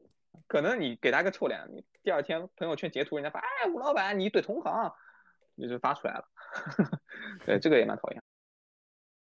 [0.47, 4.93] 可能你给他个臭脸，你第二天朋友圈截图，人家发，哎，吴老板你怼同行，
[5.55, 6.25] 你就发出来了。
[7.43, 8.21] 对，这个也蛮讨厌。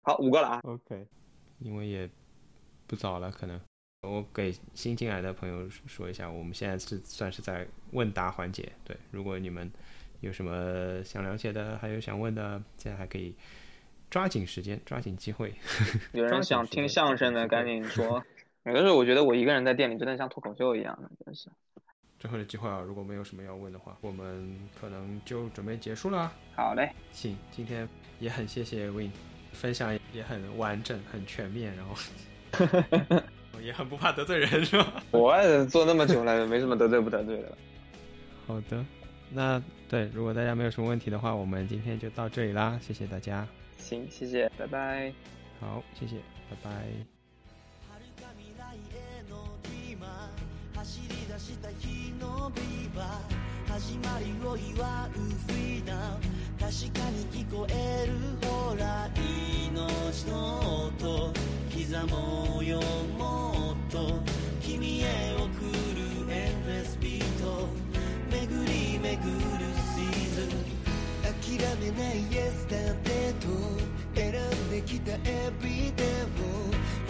[0.03, 0.61] 好，五个了啊。
[0.65, 1.07] OK，
[1.61, 2.11] 因为也
[2.89, 3.61] 不早了，可能。
[4.03, 8.73] 我给新进来的朋友说一下，我们现在是算是在问答环节。
[8.83, 9.73] 对，如果你们
[10.19, 13.37] 有什么想了解的，还有想问的，现在还可以
[14.11, 15.55] 抓紧时间，抓紧机会。
[16.13, 18.21] 有人想听相声的，赶紧 说。
[18.65, 21.49] 有的时候我觉得我一个人在店里真的像脱口秀一样的，真的是。
[22.25, 26.33] 最后的机会啊，如果没有什么要问的话，我们可能就准备结束了。
[26.57, 27.87] 好嘞，行，今天
[28.19, 29.13] 也很谢谢 Win，
[29.53, 31.95] 分享也很完整、很全面，然后。
[33.63, 35.03] 也很不怕得罪人，是吧？
[35.11, 37.53] 我做那么久了，没什么得罪不得罪的。
[38.47, 38.83] 好的，
[39.31, 43.47] 那对，如果大家没有什么问题的话，我们今天就到这里啦，谢谢大家。
[43.77, 45.13] 行，谢谢，拜拜。
[45.61, 46.17] 好，谢谢，
[46.49, 47.14] 拜拜。
[50.85, 55.95] 走り出した日のビーバー始まりを祝うフリーダ
[56.61, 58.13] 確かに聞こえる
[58.47, 61.33] ほら命の音
[61.73, 62.83] 刻もうよ
[63.19, 64.21] もっと
[64.61, 65.47] 君へ送
[65.97, 67.67] るエンレスビート
[68.31, 69.65] 巡り巡る
[69.95, 70.65] シーズン
[71.23, 73.49] 諦めないイエスだってと
[74.15, 76.05] 選んできたエビデ
[76.41, 77.04] オ